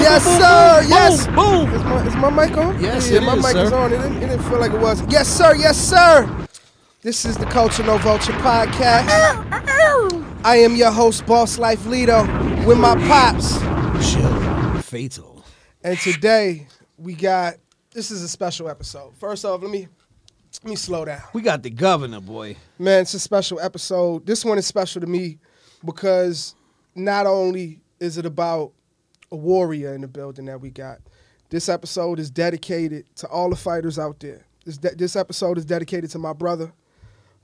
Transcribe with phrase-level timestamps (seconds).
[0.00, 0.80] Yes, boom, sir.
[0.80, 1.26] boom, yes.
[1.26, 1.74] Boom.
[1.74, 2.82] Is my, is my mic on?
[2.82, 3.64] Yes, yeah, it my is, mic sir.
[3.64, 3.92] is on.
[3.92, 5.02] It didn't, it didn't feel like it was.
[5.08, 5.54] Yes, sir.
[5.54, 6.46] Yes, sir.
[7.02, 9.06] This is the Culture No Vulture podcast.
[10.44, 12.22] I am your host, Boss Life Lido,
[12.66, 13.58] with my pops.
[14.10, 14.82] Chill.
[14.82, 15.44] Fatal.
[15.82, 16.66] And today
[16.98, 17.54] we got
[17.92, 19.14] this is a special episode.
[19.16, 19.88] First off, let me
[20.62, 21.22] let me slow down.
[21.32, 22.56] We got the governor, boy.
[22.78, 24.26] Man, it's a special episode.
[24.26, 25.38] This one is special to me
[25.84, 26.54] because
[26.94, 28.72] not only is it about
[29.34, 31.00] a warrior in the building that we got,
[31.50, 34.46] this episode is dedicated to all the fighters out there.
[34.64, 36.72] This, de- this episode is dedicated to my brother.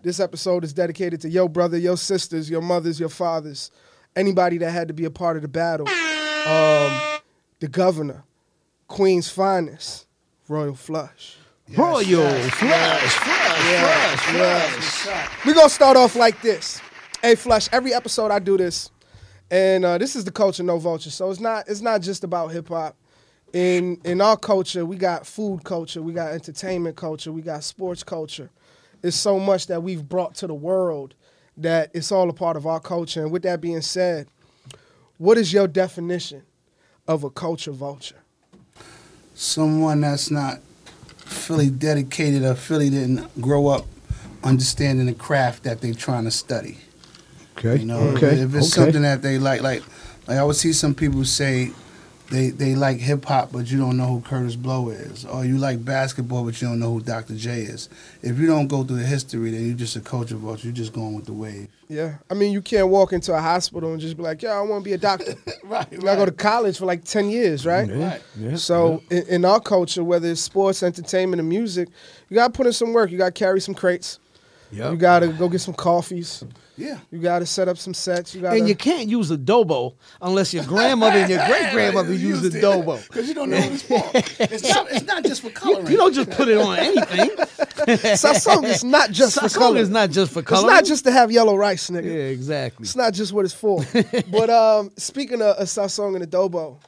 [0.03, 3.73] This episode is dedicated to your brother, your sisters, your mothers, your fathers,
[4.15, 5.89] anybody that had to be a part of the battle.
[5.89, 7.21] Um,
[7.59, 8.23] the governor,
[8.87, 10.07] Queen's finest,
[10.49, 11.37] Royal Flush.
[11.77, 15.47] Royal flush, flush, flush, flush.
[15.47, 16.81] We're gonna start off like this.
[17.23, 18.91] Hey Flush, every episode I do this.
[19.51, 21.11] And uh, this is the culture no vulture.
[21.11, 22.97] So it's not it's not just about hip hop.
[23.53, 28.03] In in our culture, we got food culture, we got entertainment culture, we got sports
[28.03, 28.51] culture.
[29.03, 31.15] It's so much that we've brought to the world
[31.57, 33.23] that it's all a part of our culture.
[33.23, 34.29] And with that being said,
[35.19, 36.43] what is your definition
[37.09, 38.21] of a culture vulture?
[39.41, 40.61] someone that's not
[41.17, 43.87] fully dedicated or fully didn't grow up
[44.45, 46.77] understanding the craft that they're trying to study.
[47.63, 47.81] Okay.
[47.81, 48.39] You know, okay.
[48.41, 48.85] if it's okay.
[48.85, 49.83] something that they like, like,
[50.27, 51.71] like I would see some people say
[52.31, 55.59] they they like hip hop, but you don't know who Kurtis Blow is, or you
[55.59, 57.35] like basketball, but you don't know who Dr.
[57.35, 57.89] J is.
[58.23, 60.69] If you don't go through the history, then you're just a culture vulture.
[60.69, 61.69] You're just going with the wave.
[61.89, 62.19] Yeah.
[62.31, 64.85] I mean, you can't walk into a hospital and just be like, yeah, I want
[64.85, 65.35] to be a doctor.
[65.65, 65.87] Right.
[65.93, 67.89] You gotta go to college for like 10 years, right?
[67.89, 68.23] Yeah, Right.
[68.39, 71.89] yeah, So in, in our culture, whether it's sports, entertainment, or music,
[72.29, 73.11] you gotta put in some work.
[73.11, 74.19] You gotta carry some crates.
[74.73, 74.91] yeah.
[74.91, 76.43] You gotta go get some coffees.
[76.81, 76.99] Yeah.
[77.11, 78.35] You gotta set up some sets.
[78.35, 78.57] You gotta.
[78.57, 83.07] And you can't use adobo unless your grandmother and your great grandmother used adobo.
[83.07, 84.03] Because you don't know what it's for.
[84.15, 85.89] It's not, it's not just for coloring.
[85.89, 87.31] You don't just put it on anything.
[88.17, 89.79] Sazón is not just for Sazón color.
[89.79, 90.71] is not just for coloring.
[90.71, 92.05] It's not just to have yellow rice, nigga.
[92.05, 92.85] Yeah, exactly.
[92.85, 93.85] It's not just what it's for.
[94.31, 96.79] but um, speaking of, of Sazón and adobo,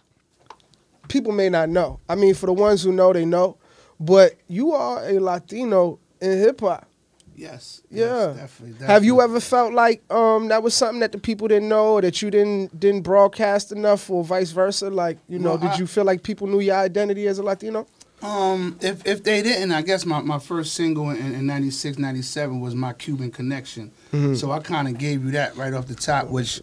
[1.08, 2.00] people may not know.
[2.08, 3.58] I mean, for the ones who know, they know.
[4.00, 6.88] But you are a Latino in hip hop.
[7.36, 7.82] Yes.
[7.90, 8.04] Yeah.
[8.04, 8.86] Yes, definitely, definitely.
[8.94, 12.02] Have you ever felt like um that was something that the people didn't know or
[12.02, 14.90] that you didn't didn't broadcast enough or vice versa?
[14.90, 17.42] Like, you know, No, did I- you feel like people knew your identity as a
[17.42, 17.86] Latino?
[18.22, 22.60] Um, if if they didn't, I guess my, my first single in, in 96, 97
[22.60, 23.90] was my Cuban Connection.
[24.36, 26.60] So I kind of gave you that right off the top, which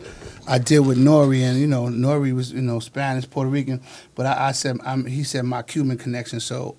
[0.48, 3.82] I did with Nore, and you know Nore was you know Spanish, Puerto Rican,
[4.16, 6.40] but I, I said I'm, he said my Cuban Connection.
[6.40, 6.78] So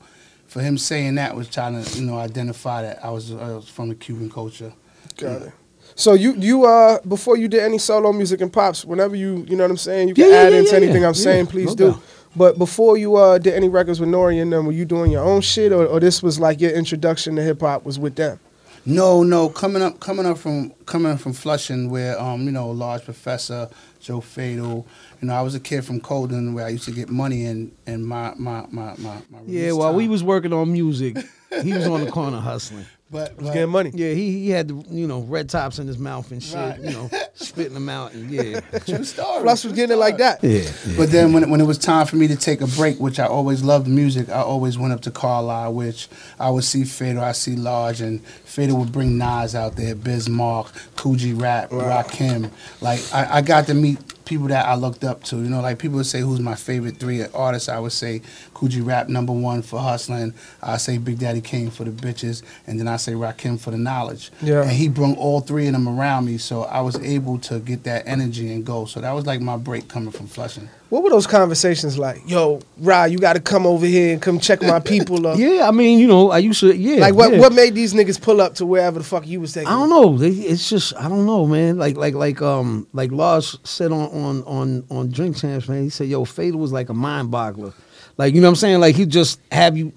[0.51, 3.69] for him saying that was trying to you know identify that I was, I was
[3.69, 4.73] from the Cuban culture.
[5.17, 5.53] Got it.
[5.95, 9.57] So you you uh before you did any solo music and pops, whenever you you
[9.57, 11.09] know what I'm saying, you can Yeah, yeah, add yeah, into yeah, anything yeah.
[11.09, 11.91] I'm saying, Yeah, please no do.
[11.93, 12.03] doubt.
[12.37, 15.25] But before you uh did any records with Nore and them, were you doing your
[15.25, 18.39] own shit or, or this was like your introduction to hip hop was with them?
[18.87, 22.71] No, no, coming up, coming up from coming up from Flushing, where um, you know,
[22.71, 23.69] large professor
[24.01, 24.87] Joe Fatal.
[25.21, 27.73] You know, I was a kid from Colden where I used to get money and
[27.87, 29.17] and my my my my.
[29.31, 31.17] my Yeah, while we was working on music,
[31.63, 32.87] he was on the corner hustling.
[33.11, 33.91] but, Was but getting money.
[33.93, 36.55] Yeah, he he had the, you know red tops in his mouth and shit.
[36.55, 36.81] Right.
[36.81, 38.61] You know, spitting them out and yeah.
[38.61, 39.43] true story.
[39.43, 40.43] Plus was true getting it like that.
[40.45, 40.71] Yeah.
[40.97, 43.27] But then when, when it was time for me to take a break, which I
[43.27, 47.33] always loved music, I always went up to Carlisle, which I would see Fatal, I
[47.33, 52.51] see Large, and Fatal would bring Nas out there, Biz Markie, Coogee Rap, Rakim.
[52.81, 53.99] Like I, I got to meet
[54.31, 55.37] people that I looked up to.
[55.37, 57.69] You know, like people would say who's my favorite three artists.
[57.69, 58.23] I would say
[58.55, 60.33] Kool G Rap number one for hustling.
[60.63, 63.77] I say Big Daddy Kane for the bitches, and then I say Rakim for the
[63.77, 64.31] knowledge.
[64.41, 64.63] Yeah.
[64.63, 67.83] And he brought all three of them around me, so I was able to get
[67.85, 68.85] that energy and go.
[68.85, 70.71] So that was like my break coming from Flushing.
[70.91, 72.29] What were those conversations like?
[72.29, 75.39] Yo, Ra, you gotta come over here and come check my people up.
[75.41, 77.01] Yeah, I mean, you know, I used to yeah.
[77.01, 77.39] Like what yeah.
[77.39, 79.69] what made these niggas pull up to wherever the fuck you was taking?
[79.69, 80.19] I don't know.
[80.19, 81.79] They, it's just I don't know, man.
[81.79, 85.85] Like like like um like Large said on on on on Drink Champs, man.
[85.85, 87.73] He said, "Yo, Fatal was like a mind boggler.
[88.19, 88.81] Like you know what I'm saying?
[88.81, 89.93] Like he just have you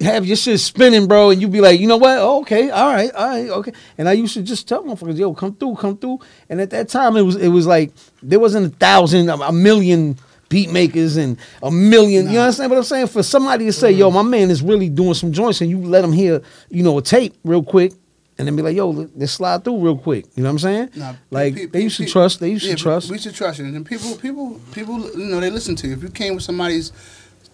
[0.00, 2.18] have your shit spinning, bro, and you be like, you know what?
[2.18, 3.72] Oh, okay, all right, all right, okay.
[3.96, 6.20] And I used to just tell motherfuckers, yo, come through, come through.
[6.48, 10.18] And at that time, it was it was like there wasn't a thousand, a, million
[10.48, 12.30] beat makers and a million.
[12.30, 13.02] You understand what I'm saying?
[13.04, 14.16] But I'm saying for somebody to say, yo, mm-hmm.
[14.16, 17.02] my man is really doing some joints, and you let him hear, you know, a
[17.02, 17.92] tape real quick.
[18.38, 20.26] And then be like, yo, let- let's slide through real quick.
[20.34, 20.90] You know what I'm saying?
[20.94, 22.38] Nah, like pe- they used to pe- trust.
[22.38, 23.10] They used yeah, to trust.
[23.10, 23.64] We should trust you.
[23.64, 25.94] And people, people, people, you know, they listen to you.
[25.94, 26.92] If you came with somebody's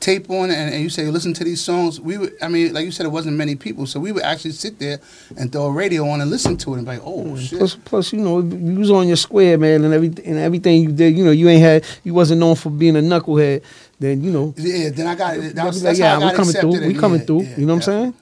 [0.02, 2.34] tape on and, and you say listen to these songs, we would.
[2.42, 4.98] I mean, like you said, it wasn't many people, so we would actually sit there
[5.36, 7.58] and throw a radio on and listen to it and be like, oh shit.
[7.58, 10.92] Plus, plus, you know, you was on your square, man, and everything, and everything you
[10.92, 11.16] did.
[11.16, 13.62] You know, you ain't had, you wasn't known for being a knucklehead.
[13.98, 15.54] Then you know, Yeah, then I got it.
[15.54, 16.86] That was, like, that's yeah, how I we got coming through.
[16.88, 17.42] We coming yeah, through.
[17.42, 18.14] yeah, you know what I'm saying?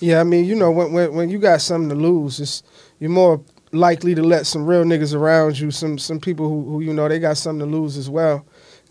[0.00, 2.62] Yeah, I mean, you know, when when when you got something to lose, it's
[2.98, 3.40] you're more
[3.72, 7.08] likely to let some real niggas around you, some some people who, who you know
[7.08, 8.44] they got something to lose as well.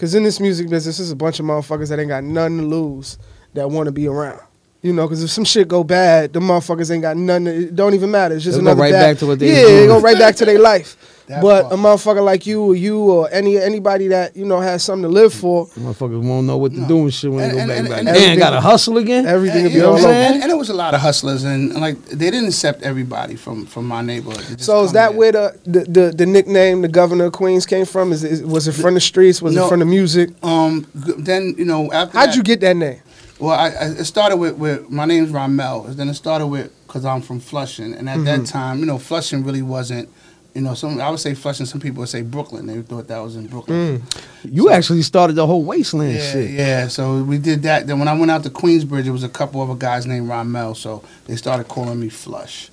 [0.04, 2.66] Cause in this music business, there's a bunch of motherfuckers that ain't got nothing to
[2.66, 3.18] lose
[3.54, 4.42] that want to be around.
[4.82, 7.46] You know, cause if some shit go bad, the motherfuckers ain't got nothing.
[7.46, 8.36] To, it don't even matter.
[8.36, 10.18] It's just They'll go another right bad- back to what they yeah, they go right
[10.20, 10.98] back to their life.
[11.28, 11.74] That but part.
[11.74, 15.08] a motherfucker like you or you or any anybody that you know has something to
[15.10, 16.88] live for, Motherfuckers won't know what to No.
[16.88, 17.80] do and shit when And- they and- go back.
[17.80, 17.98] and- back.
[18.00, 19.26] and Damn, everything- got to hustle again.
[19.26, 20.34] everything will And, be you know, all what I'm saying?
[20.34, 23.66] and, and it was a lot of hustlers, and like they didn't accept everybody from
[23.66, 24.60] from my neighborhood.
[24.60, 25.18] So is that here.
[25.20, 28.12] where the, the, the, the nickname the governor of Queens came from?
[28.12, 29.42] Is, is was it from the streets?
[29.42, 29.66] Was No.
[29.66, 30.32] it from the music?
[30.44, 30.86] Um.
[30.94, 32.18] Then you know after.
[32.18, 33.00] How'd that- you get that name?
[33.40, 35.84] Well, I, I it started with, with my name's Ramel.
[35.90, 38.26] Then it started with because I'm from Flushing, and at Mm-hmm.
[38.26, 40.10] that time, you know, Flushing really wasn't.
[40.54, 41.66] You know, some I would say Flushing.
[41.66, 42.68] Some people would say Brooklyn.
[42.68, 44.00] They thought that was in Brooklyn.
[44.02, 44.22] Mm.
[44.54, 46.52] You actually started the whole wasteland Yeah, shit.
[46.52, 46.88] yeah.
[46.90, 47.88] So we did that.
[47.88, 50.76] Then when I went out to Queensbridge, it was a couple other guys named Ramel.
[50.76, 52.70] So they started calling me Flush.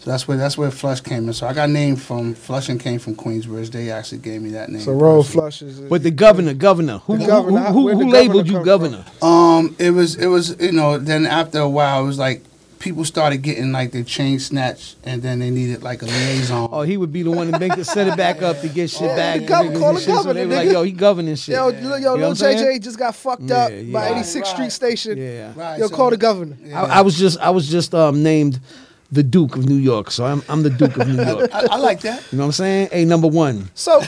[0.00, 1.32] So that's where that's where Flush came in.
[1.32, 3.70] So I got named from Flushing came from Queensbridge.
[3.70, 4.82] They actually gave me that name.
[4.82, 5.40] So roll personally.
[5.44, 5.80] flushes.
[5.80, 8.64] But the governor, governor, who, The who- governor, who, who, who labeled governor you come
[8.66, 9.04] governor?
[9.22, 10.98] Um, it was it was you know.
[10.98, 12.42] Then after a while, it was like
[12.84, 16.68] people started getting like their chain snatched, and then they needed like a liaison.
[16.70, 18.90] Oh, he would be the one to make it set it back up to get
[18.90, 19.40] shit Yeah, back.
[19.40, 20.14] the gov- call the shit.
[20.14, 20.72] So they were like, nigga.
[20.72, 21.54] yo, he governing shit.
[21.54, 22.58] yo, yo, You know Lil saying?
[22.58, 24.72] JJ just got fucked up Yeah, by 86th Right, Street right.
[24.72, 25.18] Station.
[25.18, 25.52] Yeah.
[25.56, 26.56] Right, Yo, so- call the governor.
[26.62, 26.82] Yeah.
[26.82, 28.60] I, I was just, I was just um, named
[29.10, 31.50] the Duke of New York, so I'm, I'm the Duke of New York.
[31.54, 32.22] I, I like that.
[32.30, 32.88] You know what I'm saying?
[32.92, 33.70] A number one.
[33.74, 34.02] So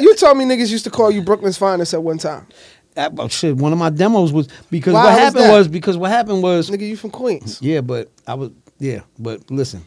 [0.00, 2.46] you told me niggas used to call you Brooklyn's finest at one time.
[2.94, 5.52] That, well, shit, one of my demos was because Why what happened that?
[5.56, 7.60] was because what happened was Nigga, you from Queens.
[7.62, 9.86] Yeah, but I was yeah, but listen.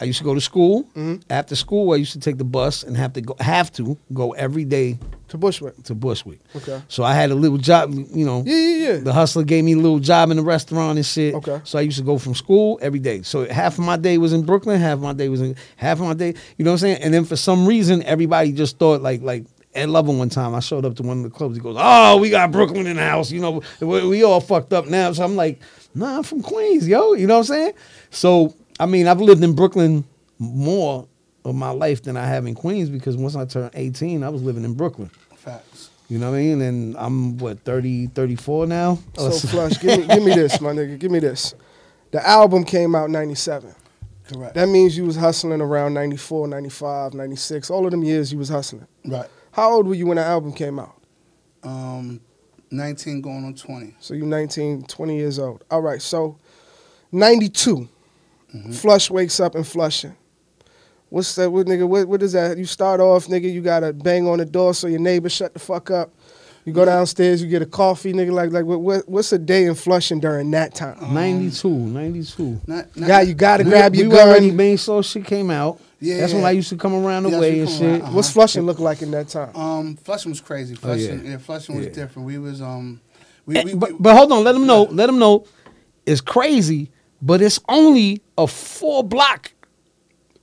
[0.00, 0.82] I used to go to school.
[0.96, 1.16] Mm-hmm.
[1.30, 4.32] After school, I used to take the bus and have to go have to go
[4.32, 4.98] every day
[5.28, 5.80] To Bushwick.
[5.84, 6.40] to Bushwick.
[6.56, 6.82] Okay.
[6.88, 8.42] So I had a little job, you know.
[8.44, 8.96] Yeah, yeah, yeah.
[8.98, 11.34] The hustler gave me a little job in the restaurant and shit.
[11.36, 11.60] Okay.
[11.62, 13.22] So I used to go from school every day.
[13.22, 16.00] So half of my day was in Brooklyn, half of my day was in half
[16.00, 17.02] of my day, you know what I'm saying?
[17.02, 20.60] And then for some reason everybody just thought like like Ed Lover one time I
[20.60, 21.56] showed up to one of the clubs.
[21.56, 23.30] He goes, "Oh, we got Brooklyn in the house.
[23.30, 25.60] You know, we, we all fucked up now." So I'm like,
[25.94, 27.72] "Nah, I'm from Queens, yo." You know what I'm saying?
[28.10, 30.04] So I mean, I've lived in Brooklyn
[30.38, 31.06] more
[31.44, 34.42] of my life than I have in Queens because once I turned 18, I was
[34.42, 35.10] living in Brooklyn.
[35.36, 35.90] Facts.
[36.08, 36.60] You know what I mean?
[36.60, 38.98] And I'm what 30, 34 now.
[39.16, 40.98] So flush, give me, give me this, my nigga.
[40.98, 41.54] Give me this.
[42.10, 43.74] The album came out 97.
[44.30, 44.54] Correct.
[44.54, 47.70] That means you was hustling around 94, 95, 96.
[47.70, 48.86] All of them years you was hustling.
[49.06, 49.28] right.
[49.52, 50.96] How old were you when the album came out?
[51.62, 52.20] Um,
[52.70, 53.94] 19 going on 20.
[54.00, 55.64] So you're 19, 20 years old.
[55.70, 56.38] All right, so
[57.12, 57.88] 92.
[58.54, 58.72] Mm-hmm.
[58.72, 60.16] Flush wakes up in Flushing.
[61.10, 61.86] What's that, what, nigga?
[61.86, 62.56] What, what is that?
[62.56, 65.58] You start off, nigga, you gotta bang on the door so your neighbor shut the
[65.58, 66.10] fuck up.
[66.64, 68.30] You go downstairs, you get a coffee, nigga.
[68.30, 70.96] Like, like, what, what, what's a day in Flushing during that time?
[71.12, 72.60] 92, 92.
[72.66, 74.56] Not, not, Yeah, you gotta We- grab we your were already gun.
[74.56, 75.78] main source shit came out.
[76.02, 76.44] Yeah, That's when.
[76.44, 78.12] I used to come around the Yeah, way and that's when you shit.
[78.12, 79.54] What's Flushing look like in that time?
[79.56, 80.76] Um, Flushing was crazy.
[80.82, 81.06] Oh, yeah.
[81.06, 81.38] Flushing, yeah.
[81.38, 82.26] Flushing was different.
[82.26, 83.00] We was um,
[83.46, 84.82] we, Eh, we, but, we- but hold on, let them know.
[84.84, 85.46] Let them know.
[86.04, 86.90] It's crazy,
[87.22, 89.52] but it's only a four block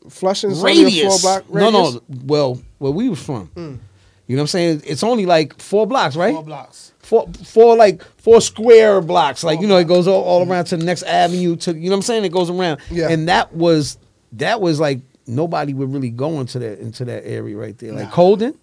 [0.09, 1.21] Flushing's only a radius.
[1.21, 1.93] four block No, radius.
[1.95, 2.01] no.
[2.25, 3.51] Well, where we was from.
[3.55, 4.81] You know what I'm saying?
[4.85, 6.33] It's only like four blocks, right?
[6.33, 6.93] four blocks.
[6.99, 9.43] four, four like four square blocks.
[9.43, 11.55] Like you know, it goes all, all around to the next avenue.
[11.57, 12.25] To you know what I'm saying?
[12.25, 12.79] It goes around.
[12.91, 13.09] Yeah.
[13.09, 13.97] And that was
[14.33, 14.99] that was like
[15.29, 17.93] nobody would really go into that into that area right there.
[17.93, 18.11] Like Nah.
[18.11, 18.53] Colden.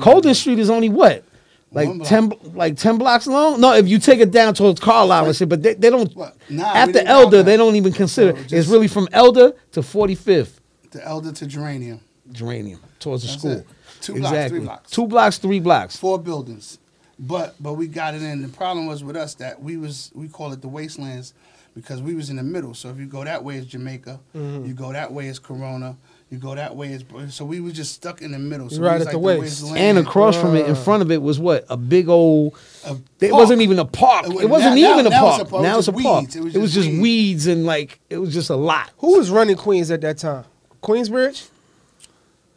[0.00, 0.34] Colden.
[0.34, 1.24] Street is only what.
[1.70, 2.08] Like One block.
[2.08, 3.60] ten, like ten blocks long.
[3.60, 6.14] No, if you take it down towards Carlisle and shit, but they, they don't.
[6.16, 6.34] What?
[6.48, 8.34] Nah, after Elder, they don't even consider.
[8.48, 10.60] So it's really from Elder to Forty Fifth
[10.92, 12.00] The elder to geranium.
[12.32, 13.52] Geranium towards the That's school.
[13.52, 13.66] it.
[14.00, 14.90] Two blocks, three blocks.
[14.90, 15.96] Two blocks, three blocks.
[15.96, 16.78] Four buildings.
[17.18, 18.40] But but we got it in.
[18.42, 21.34] The problem was with us that we was we call it the wastelands
[21.74, 22.72] because we was in the middle.
[22.74, 24.64] So if you go that way is Jamaica, Mm-hmm.
[24.66, 25.96] you go that way is Corona,
[26.30, 26.98] you go that way
[27.30, 28.68] so we was just stuck in the middle.
[28.68, 29.64] So right was at the like waist.
[29.74, 30.74] And across from it, in Uh.
[30.74, 32.54] front of it, was what a big old.
[32.84, 34.26] A It wasn't even a park.
[34.26, 35.40] It It, was- wasn't now- even now- a now it's park.
[35.48, 35.60] a park.
[35.60, 36.24] It Now was it's a just park.
[36.36, 37.02] It was It was just just weeds.
[37.02, 38.90] weeds and like it was just a lot.
[38.98, 40.44] Who was running Queens at that time?
[40.82, 41.48] Queensbridge?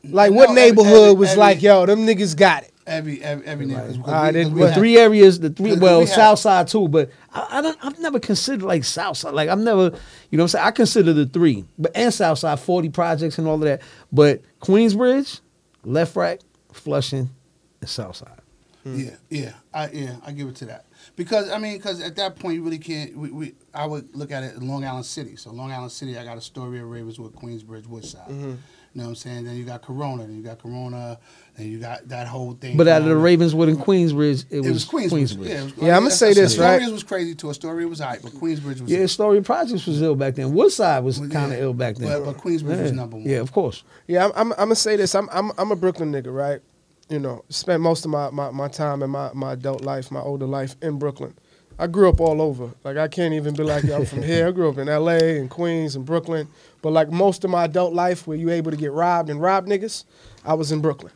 [0.04, 2.71] Like No, what every- neighborhood every- was every- like, yo, them niggas got it.
[2.88, 3.92] Every every every nigga.
[3.98, 6.06] because Ah, we- then because we what The had- three areas, the three well, we
[6.08, 7.78] had- South Side too, but I, I don't.
[7.86, 9.34] I've never considered like South Side.
[9.34, 12.40] Like I've never, you know, what I'm saying I consider the three, but and South
[12.40, 13.82] Side, forty projects and all of that.
[14.12, 15.42] But Queensbridge,
[15.86, 17.30] LeFrak, Flushing,
[17.82, 18.30] and South Side.
[18.84, 20.86] Yeah, yeah, I yeah, I give it to that
[21.16, 23.16] because I mean, because at that point you really can't.
[23.16, 25.36] We, we I would look at it in Long Island City.
[25.36, 28.28] So Long Island City, I got a story of Ravenswood, Queensbridge, Woodside.
[28.30, 28.54] Mm-hmm.
[28.94, 29.46] You know what I'm saying?
[29.46, 31.18] Then you got Corona, then you got Corona,
[31.56, 32.76] then you got that whole thing.
[32.76, 33.16] But out of the.
[33.16, 35.38] Ravenswood and Queensbridge, it, it was Queensbridge.
[35.48, 36.92] Yeah, it was, Yeah, I'ma say this, Astoria right?
[36.92, 37.50] was crazy too.
[37.50, 40.54] Astoria was high, but Queensbridge was Yeah, Story Projects was ill back then.
[40.54, 41.64] Woodside was Well, kind of yeah.
[41.64, 42.10] ill back then.
[42.10, 43.26] But- but Queensbridge was number one.
[43.26, 43.84] Yeah, of course.
[44.08, 45.16] Yeah, I'm, I'm, I'm gonna say this.
[45.16, 46.60] I'm, I'm, I'm a Brooklyn nigga, right?
[47.10, 50.20] You know, spent most of my, my, my time in my, my adult life, my
[50.22, 51.34] older life in Brooklyn.
[51.82, 52.70] I grew up all over.
[52.84, 54.48] Like I can't even be like, I'm from here.
[54.48, 55.40] I grew up in L.A.
[55.40, 56.48] and Queens and Brooklyn.
[56.84, 59.66] But like most of my adult life, where you able to get robbed and rob
[59.66, 60.06] niggas,
[60.46, 61.12] I was in Brooklyn.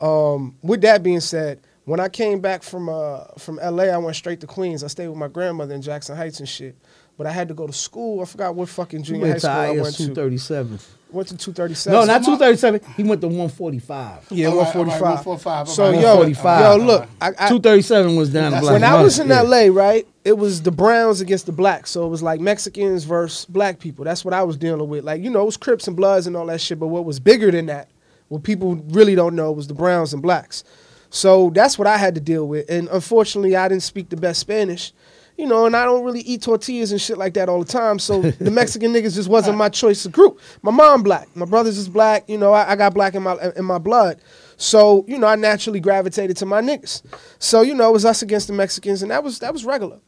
[0.00, 4.16] Um, with that being said, when I came back from uh, from LA, I went
[4.16, 4.82] straight to Queens.
[4.82, 6.76] I stayed with my grandmother in Jackson Heights and shit.
[7.20, 8.22] But I had to go to school.
[8.22, 10.04] I forgot what fucking He junior high went to school I IS went to.
[10.06, 10.78] 237.
[11.10, 11.92] Went to 237.
[11.92, 12.94] No, not 237.
[12.96, 14.28] He went to 145.
[14.30, 15.02] Yeah, all 145.
[15.02, 16.00] right, 145, So all right.
[16.00, 16.60] yo, 145.
[16.80, 18.72] yo, look, I, I, 237 was down the block.
[18.72, 19.42] when I was in Yeah.
[19.42, 21.90] LA, right, it was the Browns against the blacks.
[21.90, 24.06] So it was like Mexicans versus black people.
[24.06, 25.04] That's what I was dealing with.
[25.04, 26.80] Like, you know, it was Crips and Bloods and all that shit.
[26.80, 27.90] But what was bigger than that,
[28.28, 30.64] what people really don't know, was the Browns and blacks.
[31.10, 32.70] So that's what I had to deal with.
[32.70, 34.94] And unfortunately, I didn't speak the best Spanish.
[35.40, 37.98] You know, and I don't really eat tortillas and shit like that all the time.
[37.98, 40.38] So the Mexican niggas just wasn't my choice of group.
[40.60, 42.28] My mom black, my brothers is black.
[42.28, 44.20] You know, I, I got black in my in my blood.
[44.58, 47.02] So you know, I naturally gravitated to my niggas.
[47.38, 49.98] So you know, it was us against the Mexicans, and that was that was regular.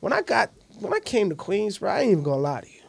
[0.00, 2.68] When I got when I came to Queens, bro, I ain't even gonna lie to
[2.68, 2.82] you.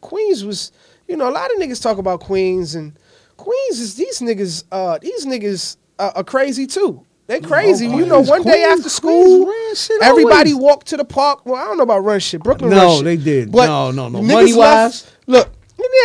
[0.00, 0.72] Queens was,
[1.06, 2.98] you know, a lot of niggas talk about Queens, and
[3.36, 4.64] Queens is these niggas.
[4.72, 7.04] Uh, these niggas uh, are crazy too.
[7.32, 7.86] They crazy.
[7.86, 10.64] you know, Queens- one day after school, Queens ran shit everybody always.
[10.64, 11.46] walked to the park.
[11.46, 12.42] Well, I don't know about run shit.
[12.42, 13.04] Brooklyn No, run shit.
[13.04, 13.52] they did.
[13.52, 14.20] But No, no, no.
[14.22, 15.10] Money-wise?
[15.26, 15.48] Look,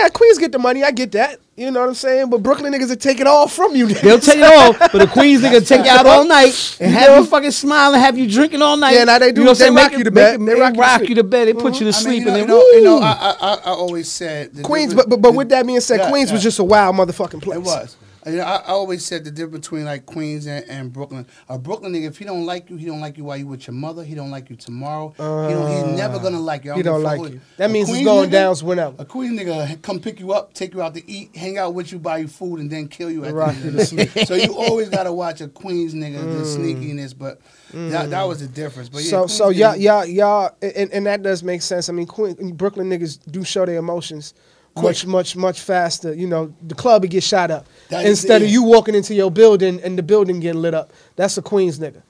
[0.02, 0.84] yeah, Queens get the money.
[0.84, 1.40] I get that.
[1.56, 2.30] You know what I'm saying?
[2.30, 3.88] But Brooklyn niggas will take it all from you.
[3.88, 6.98] They'll take it all, but the Queens nigga take you out all night and You
[6.98, 7.18] have know?
[7.20, 8.94] you fucking smile and have you drinking all night.
[8.94, 9.42] Yeah, now they do.
[9.42, 9.86] You know what They I'm saying?
[9.90, 10.40] rock you to bed.
[10.46, 11.48] They rock you to rock you to bed.
[11.48, 11.86] They put mm-hmm.
[11.86, 13.02] you to I sleep mean, and you then know, you know, woo.
[13.02, 16.00] I, I, I always said Queens, difference- but but, but the- with that being said,
[16.00, 17.58] Yeah, Queens was just a wild motherfucking place.
[17.58, 17.96] It was.
[18.28, 21.26] You know, I, I always said the difference between like Queens and, and Brooklyn.
[21.50, 23.68] A Brooklyn nigga, if he don't like you, he don't like you while you with
[23.68, 24.04] your mother.
[24.04, 25.10] He don't like you tomorrow.
[25.12, 26.74] he don't, he's uh, never gonna like you.
[26.74, 27.40] He don't like you.
[27.58, 28.96] That a means it's Queens going nigga- downs whenever.
[29.00, 31.92] A Queen nigga come pick you up, take you out to eat, hang out with
[31.92, 34.26] you, buy you food, and then kill you at Rock the end of the.
[34.26, 36.58] So you always gotta watch a Queens nigga, the mm.
[36.58, 37.18] sneakiness.
[37.18, 37.40] But
[37.72, 37.92] mm.
[37.92, 38.90] that, that was the difference.
[38.90, 41.90] But yeah, so Queens so y'all y'all y'all and, and that does make sense.
[41.90, 44.34] I mean, Queen, Brooklyn niggas do show their emotions
[44.82, 45.08] much Quick.
[45.08, 46.14] much much faster.
[46.14, 49.14] You know, the club would get shot up That is- instead of you walking into
[49.14, 50.92] your building and the building getting lit up.
[51.16, 52.02] That's a Queens nigga.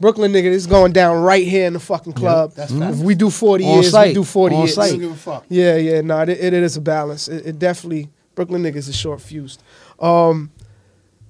[0.00, 2.52] Brooklyn nigga is going down right here in the fucking club.
[2.54, 4.74] that's if we do forty On years, we do forty On years.
[4.74, 4.90] Site.
[4.90, 5.44] don't give a fuck.
[5.48, 7.28] Yeah, yeah, no, it, it is a balance.
[7.28, 9.62] It, it definitely Brooklyn niggas is short fused.
[10.00, 10.50] Um,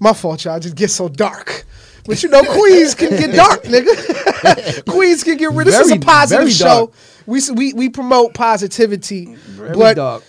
[0.00, 0.58] my fault, y'all.
[0.58, 1.66] Just get so dark.
[2.06, 4.84] But you know, Queens can get dark, nigga.
[4.90, 5.66] Queens can get rid.
[5.66, 6.90] This is a positive show.
[7.26, 10.22] We we we promote positivity, Very but dark.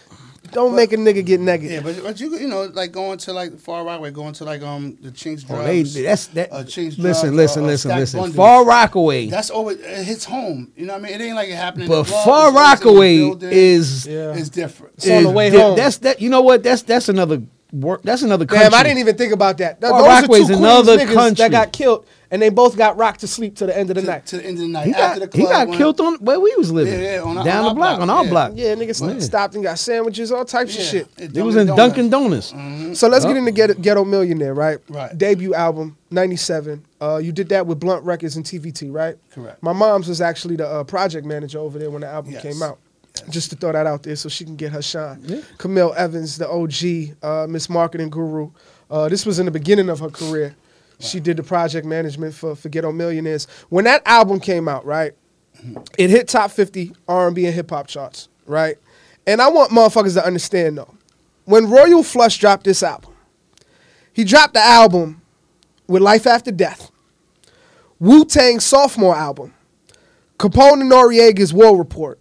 [0.55, 1.83] Don't make a nigga get Yeah, negative.
[1.83, 4.97] but, but you you know like going to like Far Rockaway, going to like um
[5.01, 6.51] the Chinks Oh, they, that's that.
[6.51, 8.19] uh, Chinks listen, drugs, listen, uh, uh, listen, Stack listen.
[8.21, 8.35] Bundles.
[8.35, 10.71] Far Rockaway, That's always it hits home.
[10.75, 11.13] You know what I mean?
[11.21, 11.83] It ain't like it happened.
[11.83, 13.49] in but the club, Far it's always in the Rockaway building.
[13.51, 14.33] is Yeah.
[14.33, 14.93] It's different.
[14.97, 15.75] It's on the way di- home.
[15.77, 16.19] That's that.
[16.21, 16.63] You know what?
[16.63, 18.01] That's that's another work.
[18.03, 18.63] That's another country.
[18.69, 19.81] Damn, I didn't even think about that.
[19.81, 21.43] Far Those Rockaway's are two another country.
[21.43, 24.01] that got killed, and they both got rocked to sleep to the end of the
[24.01, 24.25] to, night.
[24.27, 24.87] to the end of the night.
[24.87, 26.99] He After got, the he got killed on where we was living.
[27.01, 28.29] Yeah, yeah, on our- down on the block, our on our yeah.
[28.29, 28.51] block.
[28.55, 29.19] Yeah, niggas Yeah.
[29.19, 31.07] stopped and got sandwiches, all types Yeah, of shit.
[31.17, 32.51] it They was Dunkin' in Dunkin' Donuts.
[32.51, 32.99] Donuts.
[32.99, 33.37] So let's get Yup.
[33.39, 34.77] into Ghetto, Ghetto Millionaire, right?
[34.89, 35.17] Right.
[35.17, 36.83] Debut album, 97.
[37.01, 39.15] Uh, you did that with Blunt Records and TVT, right?
[39.31, 39.61] Correct.
[39.61, 42.41] My mom's was actually the uh, project manager over there when the album Yes.
[42.41, 42.79] came out.
[43.29, 45.41] Just to throw that out there so she can get her shine.
[45.57, 48.49] Camille Evans, the OG, uh, Miss Marketing Guru.
[48.91, 50.53] Uh, this was in the beginning of her career.
[50.99, 53.47] She did the project management for, for Ghetto Millionaires.
[53.69, 55.13] When that album came out, right,
[55.97, 58.77] it hit top 50 R&B and hip hop charts, right?
[59.27, 60.93] And I want motherfuckers to understand though,
[61.45, 63.13] when Royal Flush dropped this album,
[64.13, 65.21] he dropped the album
[65.87, 66.91] with Life After Death,
[67.99, 69.53] Wu Tang sophomore album,
[70.39, 72.19] Capone and Noreaga's War Report.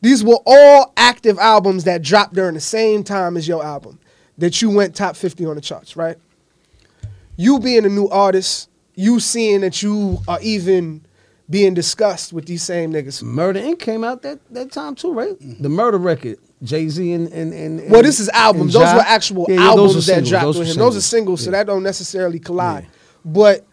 [0.00, 4.00] These were all active albums that dropped during the same time as your album
[4.38, 6.16] that you went top 50 on the charts, right?
[7.36, 11.04] You being a new artist, you seeing that you are even
[11.48, 13.22] being discussed with these same niggas.
[13.22, 13.78] Murder Inc.
[13.78, 15.34] came out that, that time too, right?
[15.60, 16.38] The Murder record.
[16.62, 18.74] Jay Z and, and, and Well, this is albums.
[18.74, 18.94] Those Ja.
[18.94, 20.28] were actual Yeah, yeah, albums that singles.
[20.30, 20.76] dropped Those with him.
[20.76, 22.86] Those are singles, so that don't necessarily collide.
[23.24, 23.66] But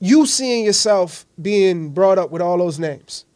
[0.00, 3.26] you seeing yourself being brought up with all those names,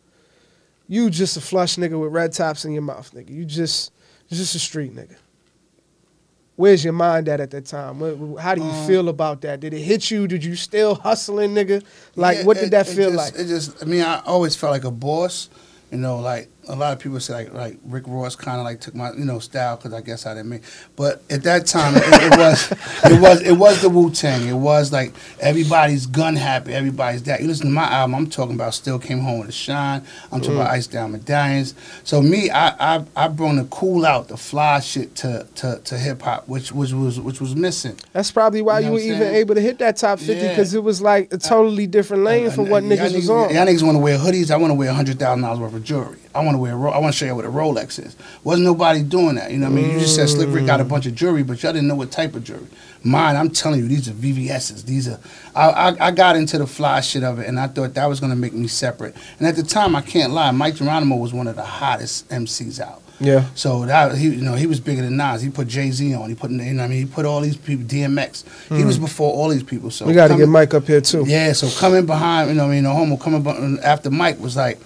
[0.89, 3.29] you just a flush nigga with red tops in your mouth, nigga.
[3.29, 3.93] You just,
[4.31, 5.17] just a street nigga.
[6.59, 8.01] Where's your mind at at that time?
[8.37, 9.61] How do you Um, feel about that?
[9.61, 10.27] Did it hit you?
[10.27, 11.85] Did you still hustling, nigga?
[12.17, 13.41] Like, Yeah, what did it- that it feel just- like?
[13.41, 15.51] It just, I mean, I always felt like a boss.
[15.93, 18.81] You know, like a lot of people say, like like Rick Ross kind of like
[18.81, 20.63] took my you know style because I guess I didn't make.
[20.97, 22.73] But at that time, it, it was
[23.11, 24.47] it was it was the Wu Tang.
[24.47, 27.41] It was like everybody's gun happy, everybody's that.
[27.41, 30.03] You listen to my album, I'm talking about Still Came Home with a Shine.
[30.31, 30.61] I'm talking Mm.
[30.61, 31.75] about Ice Down Medallions.
[32.05, 35.99] So me, I I I brought the cool out, the fly shit to to, to
[35.99, 37.97] hip hop, which was was which was missing.
[38.13, 40.49] That's probably why You you, were I'm even able to hit that top 50 Yeah.
[40.51, 43.55] because it was like a totally different lane from what y'all niggas was on.
[43.55, 44.51] Y'all niggas want to wear hoodies.
[44.51, 46.19] I want to wear hundred thousand dollars worth of jewelry.
[46.39, 46.73] I want to wear.
[46.73, 48.17] a Ro- I want to show you what a Rolex is.
[48.45, 49.51] Wasn't nobody doing that.
[49.51, 49.91] You know what I mean?
[49.93, 50.67] You just said Slick Rick mm.
[50.67, 52.69] got a bunch of jewelry, but y'all didn't know what type of jewelry.
[53.03, 54.85] Mine, I'm telling you, these are VVS's.
[54.85, 55.19] These are.
[55.55, 58.21] I, I, I got into the fly shit of it, and I thought that was
[58.21, 59.17] gonna make me separate.
[59.39, 62.81] And at the time, I can't lie, Mic Geronimo was one of the hottest MCs
[62.81, 63.03] out.
[63.21, 63.47] Yeah.
[63.55, 65.43] So that he, you know, he was bigger than Nas.
[65.43, 66.29] He put Jay Z on.
[66.29, 67.85] He put, you know, what I mean, he put all these people.
[67.85, 68.45] DMX.
[68.77, 69.03] He was mm.
[69.03, 69.91] before all these people.
[69.91, 71.25] So we got to get Mike up here too.
[71.27, 74.57] yeah, so coming behind, you know, what I mean, the homo coming after Mike was
[74.57, 74.79] like,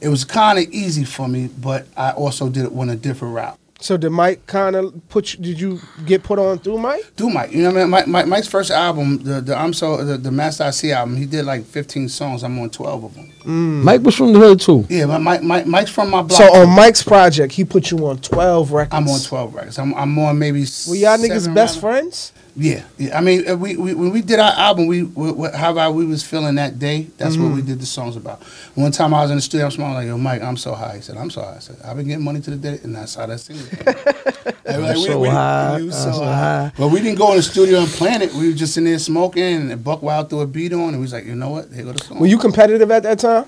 [0.00, 3.34] it was kind of easy for me, but I also did it on a different
[3.34, 3.58] route.
[3.82, 7.02] So did Mike kind of put you, did you get put on through Mike?
[7.16, 7.90] Through Mike, you know what I mean?
[7.90, 11.16] Mike, Mike, Mike's first album, the the I'm so the, the Master I See album,
[11.16, 12.42] he did like 15 songs.
[12.42, 13.32] I'm on 12 of them.
[13.40, 13.82] Mm.
[13.82, 14.86] Mike was from the hood too.
[14.90, 16.38] Yeah, but Mike, Mike, Mike's from my block.
[16.38, 16.76] So on.
[16.76, 18.94] Mike's project, he put you on 12 records.
[18.94, 19.78] I'm on 12 records.
[19.78, 20.60] I'm, I'm on maybe.
[20.60, 21.80] Were y'all seven niggas best rather.
[21.80, 22.32] friends?
[22.56, 23.16] Yeah, yeah.
[23.16, 25.94] I mean, uh, we, we when we did our album, we, we we- how about
[25.94, 27.06] we was feeling that day.
[27.16, 27.54] That's what Mm-hmm.
[27.56, 28.42] we did the songs about.
[28.74, 30.96] One time I was in the studio, I'm smiling like, "Yo, Mike, I'm so high."
[30.96, 32.94] He said, "I'm so high." I said, "I've been getting money to the day," and
[32.94, 33.56] that's how that scene.
[34.68, 36.72] I'm I'm so high, We, was I'm so high.
[36.76, 38.32] But we didn't go in the studio and plan it.
[38.34, 41.02] We were just in there smoking, and Buck Wild threw a beat on, and we
[41.02, 41.68] was like, "You know what?
[41.72, 43.46] Here go the song." Were you competitive at that time?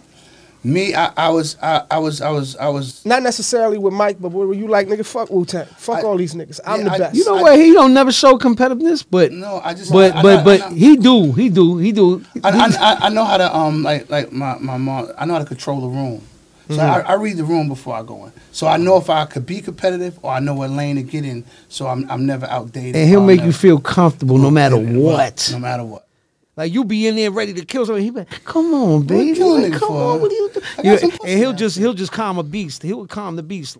[0.64, 3.04] Me, I, I was, I, I was, I was, I was.
[3.04, 5.66] Not necessarily with Mike, but were you like, nigga, fuck Wu Tang.
[5.76, 6.60] Fuck I- all these niggas.
[6.64, 7.16] I'm Yeah, the I- best.
[7.16, 7.58] You know I- what?
[7.58, 9.90] He don't never show competitiveness, but No, I just.
[9.92, 12.24] but I, I but know- but I he do he do he do.
[12.44, 15.32] I, I, I- I know how to um like like my, my mom I know
[15.34, 16.22] how to control the room.
[16.70, 18.32] So I, I read the room before I go in.
[18.52, 21.24] So I know if I could be competitive or I know what lane to get
[21.24, 21.44] in.
[21.68, 22.94] So I'm I'm never outdated.
[22.96, 25.48] and he'll I'll make never- you feel comfortable no matter what.
[25.52, 26.06] No matter what.
[26.56, 28.04] Like you be in there ready to kill somebody.
[28.04, 31.28] He be like, "Come on, baby, like, come for, on, what are you doing?" I
[31.30, 32.82] and he'll just he'll just calm a beast.
[32.82, 33.78] He'll calm the beast.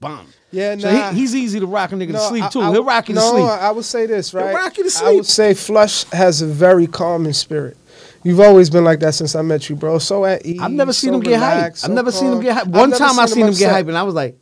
[0.00, 0.26] Bomb.
[0.50, 2.60] Yeah, So he, he's easy to rock a nigga to sleep too.
[2.62, 3.34] I- he'll rock you to sleep.
[3.44, 3.62] no, sleep.
[3.62, 4.54] I would say this, He'll right?
[4.54, 7.76] rock you to I would say Flush has a very calming spirit.
[8.22, 9.98] You've always been like that since I met you, bro.
[9.98, 10.60] So at ease.
[10.60, 11.54] I've never seen so him get hyped.
[11.54, 12.68] relaxed, I've so never seen him get hyped.
[12.68, 13.84] One time I seen him get upset.
[13.84, 14.36] hyped, and I was like,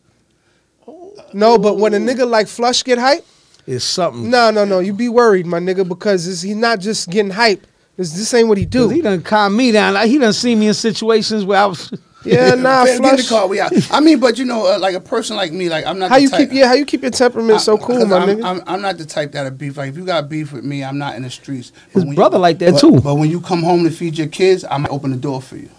[1.33, 3.25] No, but when a nigga like Flush get hyped,
[3.69, 7.11] "It's something." no, no, no, you be worried, my nigga, because it's, he's not just
[7.11, 7.67] getting hype.
[7.97, 8.89] This, this ain't what he do.
[8.89, 9.95] He done calm me down.
[9.95, 11.93] Like, he done seen me in situations where I was.
[12.25, 13.47] yeah, nah, Fam, get in the car.
[13.49, 13.73] We out.
[13.93, 16.09] I mean, but you know, uh, like a person like me, like I'm not.
[16.11, 16.69] How the you type, keep yeah?
[16.69, 18.45] How you keep your temperament so cool, my I'm, nigga?
[18.45, 19.77] I'm, I'm not the type that'll beef.
[19.77, 21.71] Like if you got beef with me, I'm not in the streets.
[21.71, 23.01] But His when you- brother like that but- too.
[23.01, 25.57] But when you come home to feed your kids, I might open the door for
[25.57, 25.71] you.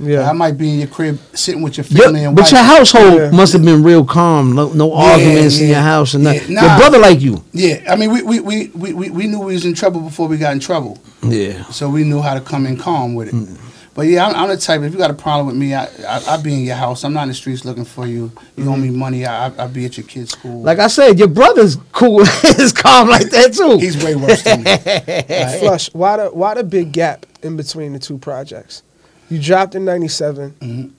[0.00, 2.52] Yeah, I might be in your crib sitting with your Yeah, family and but wife.
[2.52, 3.30] your household Yeah.
[3.30, 4.54] must have been real calm.
[4.54, 6.52] No, no arguments in yeah, your house and nothing.
[6.52, 6.60] yeah.
[6.62, 6.78] Your Nah.
[6.78, 7.42] brother like you.
[7.52, 10.28] Yeah, I mean, we, we, we, we, we, we knew we was in trouble before
[10.28, 11.64] we got in trouble, Yeah.
[11.70, 13.34] so we knew how to come in calm with it.
[13.34, 13.56] Mm.
[13.94, 14.80] But yeah, I'm, I'm the type.
[14.82, 17.02] If you got a problem with me, I, I I be in your house.
[17.02, 18.30] I'm not in the streets looking for you.
[18.56, 18.82] You owe mm.
[18.82, 19.26] me money.
[19.26, 20.62] I I, I be at your kid's school.
[20.62, 22.24] Like I said, your brother's cool.
[22.42, 23.78] He's calm like that too.
[23.78, 24.76] he's way worse than me.
[25.58, 25.92] Flush.
[25.94, 28.84] Why the why the big gap in between the two projects?
[29.30, 30.90] You dropped in '97, Mhm.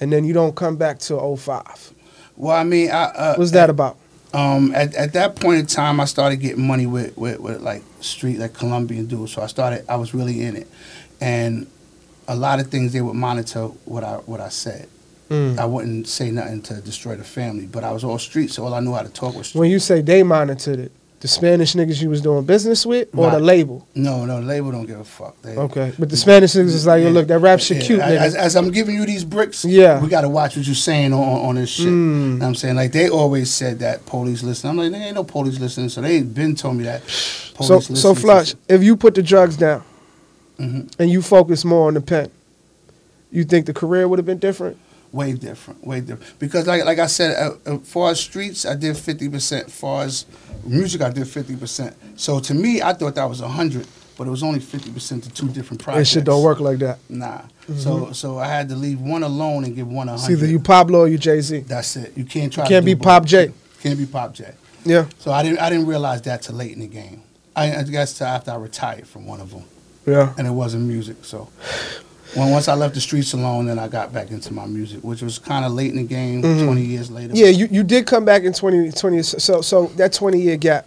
[0.00, 1.92] and then you don't come back till 05.
[2.36, 3.96] Well, I mean, I, uh, What's that about?
[4.34, 7.82] um, at, at that point in time, I started getting money with, with, with like
[8.00, 9.32] street, like Colombian dudes.
[9.32, 10.68] So I started, I was really in it.
[11.20, 11.66] And
[12.28, 14.86] a lot of things they would monitor what I, what I said.
[15.30, 15.58] Mm.
[15.58, 18.72] I wouldn't say nothing to destroy the family, but I was all street, so all
[18.74, 19.60] I knew how to talk was street.
[19.60, 23.30] When you say they monitored it, the Spanish niggas you was doing business with, or
[23.32, 23.86] the label?
[23.94, 25.40] No, no, the label don't give a fuck.
[25.42, 28.00] They, Okay, but the Spanish niggas is like, yo, look, that rap shit Yeah, cute,
[28.00, 28.38] As, nigga.
[28.38, 30.00] as I'm giving you these bricks, Yeah.
[30.00, 31.86] we got to watch what you're saying on, on this shit.
[31.86, 31.90] Mm.
[31.90, 32.76] You know what I'm saying?
[32.76, 34.70] Like, they always said that police listen.
[34.70, 37.00] I'm like, there ain't no police listening, so they ain't been told me that.
[37.54, 39.82] Police So, so Flush, if you put the drugs down
[40.60, 40.92] Mhm.
[41.00, 42.30] and you focus more on the pen,
[43.32, 44.76] you think the career would have been different?
[45.10, 46.38] Way different, way different.
[46.38, 49.70] Because like like I said, uh, uh, far as streets, I did fifty percent.
[49.70, 50.26] Far as
[50.68, 51.96] music, I did fifty percent.
[52.16, 55.30] So to me, I thought that was hundred, but it was only fifty percent to
[55.30, 56.08] two different That projects.
[56.10, 56.98] shit don't work like that.
[57.08, 57.38] Nah.
[57.38, 57.78] Mm-hmm.
[57.78, 60.38] So so I had to leave one alone and give one a It's hundred.
[60.38, 61.60] either you Pablo or you Jay Z.
[61.60, 62.16] That's it.
[62.16, 62.64] You can't try.
[62.64, 63.04] You can't be both.
[63.04, 63.52] Pop J.
[63.82, 64.52] Can't be Pop J.
[64.84, 67.22] Yeah, So I didn't I didn't realize that till late in the game.
[67.54, 69.64] I, I guess after I retired from one of them,
[70.06, 70.32] yeah.
[70.38, 71.16] and it wasn't music.
[71.22, 71.48] So
[72.34, 75.22] when once I left the streets alone, then I got back into my music, which
[75.22, 76.42] was kind of late in the game.
[76.42, 76.64] Mhm.
[76.64, 77.32] Twenty years later.
[77.34, 79.22] Yeah, you, you did come back in 2020.
[79.22, 80.86] so, so that 20 year gap,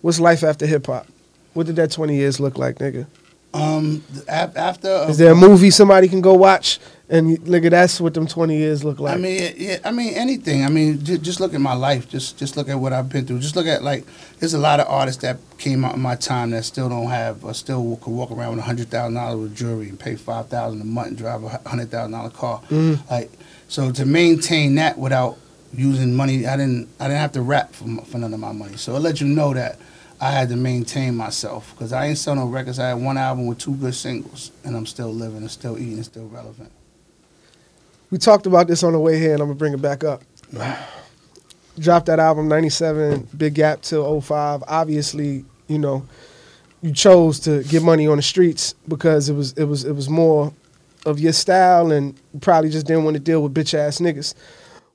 [0.00, 1.06] What's life after hip hop?
[1.52, 3.06] What did that 20 years look like, nigga?
[3.52, 6.78] Um, after uh, Is there a movie somebody can go watch?
[7.12, 9.14] And you- nigga, that's what them 20 years look like.
[9.14, 10.64] I mean, yeah, I mean anything.
[10.64, 12.08] I mean, just, just look at my life.
[12.08, 13.40] Just just look at what I've been through.
[13.40, 14.04] Just look at like,
[14.38, 17.44] there's a lot of artists that came out in my time that still don't have,
[17.44, 20.48] or still could walk around with a hundred thousand dollars with jewelry and pay five
[20.48, 22.60] thousand a month and drive a hundred thousand dollar car.
[22.70, 23.00] Mhm.
[23.10, 23.30] Like,
[23.66, 25.36] so to maintain that without
[25.74, 28.76] using money, I didn't I didn't have to rap for for none of my money.
[28.76, 29.78] So it let you know that.
[30.22, 32.78] I had to maintain myself because I ain't sell no records.
[32.78, 35.94] I had one album with two good singles, and I'm still living and still eating
[35.94, 36.70] and still relevant.
[38.10, 40.22] We talked about this on the way here, and I'm gonna bring it back up.
[41.78, 44.64] Dropped that album 97, Big Gap till 05.
[44.66, 46.04] Obviously, you know,
[46.82, 50.08] you chose to get money on the streets because it was it was it was
[50.08, 50.52] more
[51.06, 54.34] of your style and you probably just didn't want to deal with bitch ass niggas.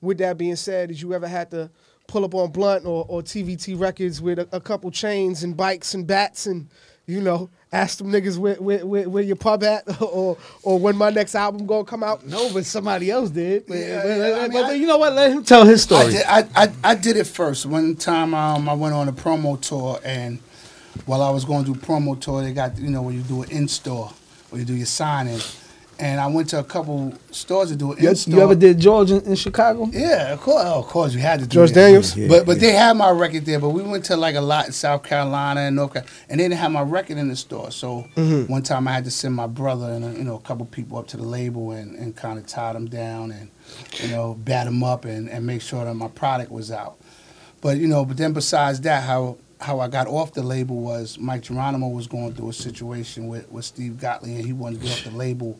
[0.02, 1.70] With that being said, did you ever had to
[2.08, 5.94] pull up on Blunt or, or TVT Records with a, a couple chains and bikes
[5.94, 6.68] and bats and
[7.08, 10.96] you know ask them niggas where where, where, where your pub at or or when
[10.96, 12.26] my next album gonna come out?
[12.26, 13.68] No, but somebody else did.
[13.68, 15.14] But, Yeah, but- yeah, but- I mean, but I- you know what?
[15.14, 16.12] Let him tell his I story.
[16.14, 17.66] did, I, I, I did it first.
[17.66, 20.40] One time um, I went on a promo tour, and
[21.06, 23.44] while I was going to do promo tour, they got, you know, when you do
[23.44, 24.12] an in store,
[24.50, 25.40] where you do your signing.
[25.98, 28.02] And I went to a couple stores to do it.
[28.02, 29.88] You, you ever did George in, in Chicago?
[29.92, 31.76] Yeah, of course, oh, of course, we had to do George it.
[31.76, 32.18] Daniels?
[32.18, 32.62] Yeah, but but yeah.
[32.62, 33.60] they had my record there.
[33.60, 36.46] But we went to like a lot in South Carolina and North Carolina, and they
[36.46, 37.72] didn't have my record in the store.
[37.72, 38.02] So
[38.48, 40.98] one time I had to send my brother and uh, you know a couple people
[40.98, 43.50] up to the label and, and kind of tie them down and
[44.02, 46.98] you know bat them up and, and make sure that my product was out.
[47.62, 51.18] But you know, but then besides that, how how I got off the label was
[51.18, 54.88] Mic Geronimo was going through a situation with, with Steve Gottlieb and he wanted to
[54.88, 55.60] get off the label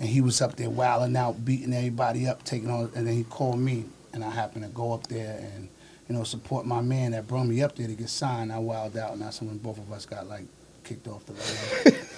[0.00, 3.24] and he was up there wilding out, beating everybody up, taking on and then he
[3.24, 5.68] called me and I happened to go up there and,
[6.08, 8.52] you know, support my man that brought me up there to get signed.
[8.52, 10.44] I wilded out and that's when both of us got like
[10.84, 12.00] kicked off the label.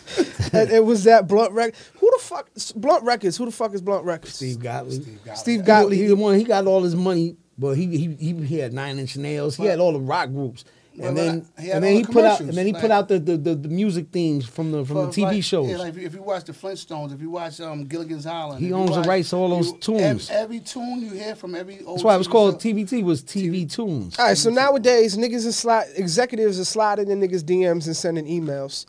[0.53, 1.75] And it was that Blunt Record.
[1.99, 3.37] Who the fuck Blunt Records?
[3.37, 4.35] Who the fuck is Blunt Records?
[4.35, 5.03] Steve Gottlieb.
[5.03, 5.37] Steve Gottlieb.
[5.39, 5.99] Steve He- Gottlieb.
[6.01, 6.39] He, the one.
[6.39, 9.57] He got all his money, but he he he, he had Nine Inch Nails.
[9.57, 10.65] He Well- had all the rock groups.
[10.99, 12.91] Well, And then, he and then he the put out, and then he like- put
[12.91, 15.69] out the, the, the, the music themes from the from the TV like- shows.
[15.71, 18.71] Yeah, like if you, watch the Flintstones, if you watch um, Gilligan's Island, He if
[18.71, 20.31] you owns the watch- rights to all those you- tunes.
[20.31, 23.03] Every, every tune you hear from every old That's why it was called show- TVT.
[23.05, 24.19] Was TV Tunes.
[24.19, 28.25] All right, so nowadays niggas are slide executives are sliding in niggas DMs and sending
[28.27, 28.87] emails.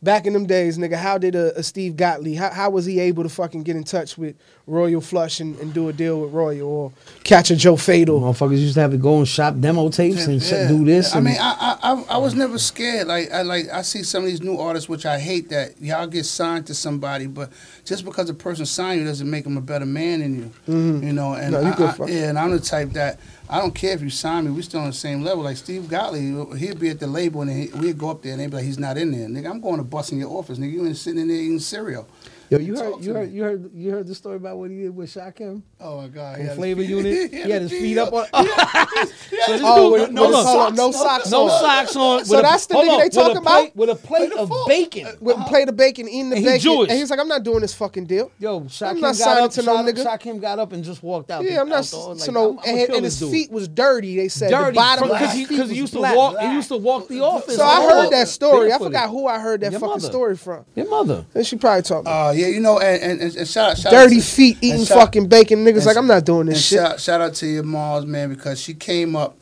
[0.00, 2.38] Back in them days, nigga, how did a, a Steve Gottlieb?
[2.38, 5.74] How, how was he able to fucking get in touch with Royal Flush and, and
[5.74, 6.92] do a deal with Royal or
[7.24, 8.20] catch a Joe Fatal?
[8.20, 10.68] Motherfuckers used to have to go and shop demo tapes and sh- Yeah.
[10.68, 11.14] do this.
[11.14, 13.08] I and- mean, I, I I I was never scared.
[13.08, 16.06] Like I like I see some of these new artists, which I hate that y'all
[16.06, 17.50] get signed to somebody, but
[17.84, 20.44] just because a person signed you doesn't make them a better man than you.
[20.68, 21.06] Mm-hmm.
[21.08, 22.08] You know, and No, you I, good, I- fuck.
[22.08, 23.18] yeah, and I'm the type that
[23.50, 24.50] I don't care if you sign me.
[24.50, 25.42] We still on the same level.
[25.42, 28.40] Like Steve Gottlieb, he'd be at the label and he, we'd go up there and
[28.40, 29.26] they'd be like, he's not in there.
[29.28, 30.58] Nigga, I'm going to bust in your office.
[30.58, 32.06] Nigga, you ain't sitting in there eating cereal.
[32.50, 34.76] Yo, you Talk heard, you heard, you heard, you heard the story about what he
[34.76, 36.34] did with Shakim Oh my God.
[36.34, 37.30] from he had his Flavor feet- Unit.
[37.44, 38.26] He had his feet up on.
[39.46, 41.44] So this Oh, dude- with- no, with no, his- hold on, socks, no socks no
[41.48, 41.60] on.
[41.60, 42.24] socks on.
[42.24, 43.76] So a- that's the hold nigga on, they with talking about?
[43.76, 45.06] with a plate of bacon.
[45.20, 46.90] With a plate of bacon, eating the And he bacon, Jewish.
[46.90, 49.50] and he's like, "I'm not doing this fucking deal." Yo, Shakim not got signing up.
[49.52, 50.04] to no Shakim, nigga.
[50.18, 51.44] Shakim got up and just walked out.
[51.44, 51.78] Yeah, the, I'm not.
[51.78, 53.30] out the- like, so no, and, and his dude.
[53.30, 54.16] feet was dirty.
[54.16, 56.38] They said the bottom because he, feet cause he was used to walk.
[56.40, 57.56] He used to walk the office.
[57.56, 58.72] So I heard that story.
[58.72, 60.64] I forgot who I heard that fucking story from.
[60.74, 61.24] Your mother.
[61.34, 64.20] And she probably talked about Uh, yeah, you know, and, and, and shout out, dirty
[64.20, 65.62] feet eating fucking bacon.
[65.74, 66.78] Niggas like I'm not doing this and shit.
[66.78, 69.36] Shout, shout out to your mom's man because she came up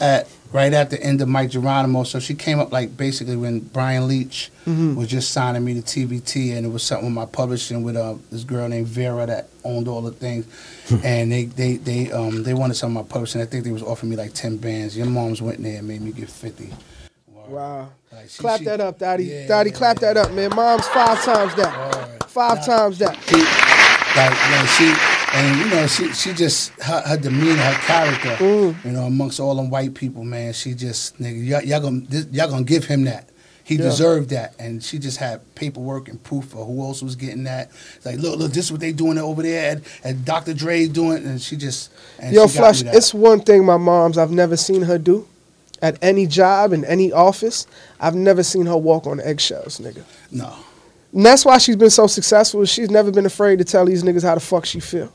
[0.00, 2.04] at right at the end of Mic Geronimo.
[2.04, 4.94] So she came up like basically when Brian Leach Mm-hmm.
[4.94, 8.14] was just signing me to TVT, and it was something with my publishing with uh,
[8.30, 10.46] this girl named Vera that owned all the things,
[11.02, 13.40] and they they they um they wanted some of my publishing.
[13.40, 14.96] I think they was offering me like ten bands.
[14.96, 16.72] Your mom's went there and made me get fifty.
[17.48, 17.88] Wow.
[18.12, 19.24] Like, she- clap she- that up, Daddy.
[19.24, 20.50] Yeah, Daddy, yeah, clap that up, man.
[20.54, 21.74] Mom's five times that.
[21.96, 22.24] Alright.
[22.30, 23.16] Five times that.
[23.26, 23.34] she,
[24.14, 28.36] like, you know, she, and you know, she, she just her, her demeanor, her character,
[28.44, 28.84] Mm.
[28.84, 32.26] you know, amongst all them white people, man, she just, nigga, y'all, y'all gonna, this,
[32.32, 33.28] y'all gonna give him that.
[33.64, 33.82] He Yeah.
[33.84, 37.70] deserved that, and she just had paperwork and proof of who else was getting that.
[37.96, 40.52] It's like, look, look, this is what they doing over there, and, and Dr.
[40.52, 42.94] Dre's doing, and she just, and Yo, she got me Flush, that.
[42.96, 45.26] it's one thing my mom's I've never seen her do
[45.80, 47.66] at any job in any office.
[48.00, 50.02] I've never seen her walk on eggshells, nigga.
[50.32, 50.52] no,
[51.14, 52.64] And that's why she's been so successful.
[52.64, 55.12] She's never been afraid to tell these niggas how the fuck she feel.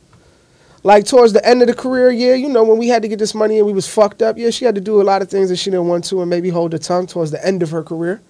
[0.83, 3.19] Like towards the end of the career, yeah, you know, when we had to get
[3.19, 5.29] this money and we was fucked up, yeah, she had to do a lot of
[5.29, 7.71] things that she didn't want to and maybe hold her tongue towards the end of
[7.71, 8.21] her career.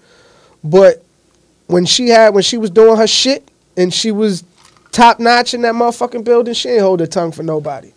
[0.63, 1.03] But
[1.67, 4.43] when she had when she was doing her shit and she was
[4.91, 7.91] top notch in that motherfucking building, she ain't hold her tongue for nobody.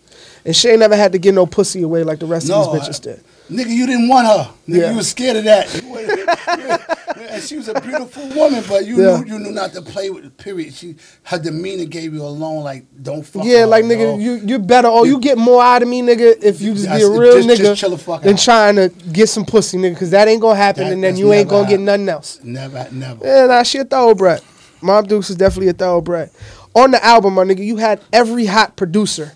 [0.45, 2.73] And she ain't never had to get no pussy away like the rest No, of
[2.73, 3.23] these I- bitches did.
[3.49, 4.49] Nigga, you didn't want her.
[4.67, 4.91] Nigga, Yeah.
[4.91, 6.87] you was scared of that.
[7.31, 9.19] And she was a beautiful woman, but you Yeah.
[9.21, 10.25] knew you knew not to play with.
[10.25, 10.73] it, Period.
[10.73, 13.43] She her demeanor gave you a loan like don't fuck.
[13.45, 14.17] Yeah, like nigga, yo.
[14.17, 17.01] you you better or you get more out of me, nigga, if you just be
[17.01, 18.39] a real just- nigga just the than out.
[18.39, 21.31] trying to get some pussy, nigga, because that ain't gonna happen, That- and then you
[21.31, 22.39] ain't gonna get nothing else.
[22.43, 23.25] never, never.
[23.25, 24.41] Yeah, nah, she a thoroughbred.
[24.81, 26.31] Mom Dukes is definitely a thoroughbred.
[26.75, 29.33] On the album, my nigga, you had every hot producer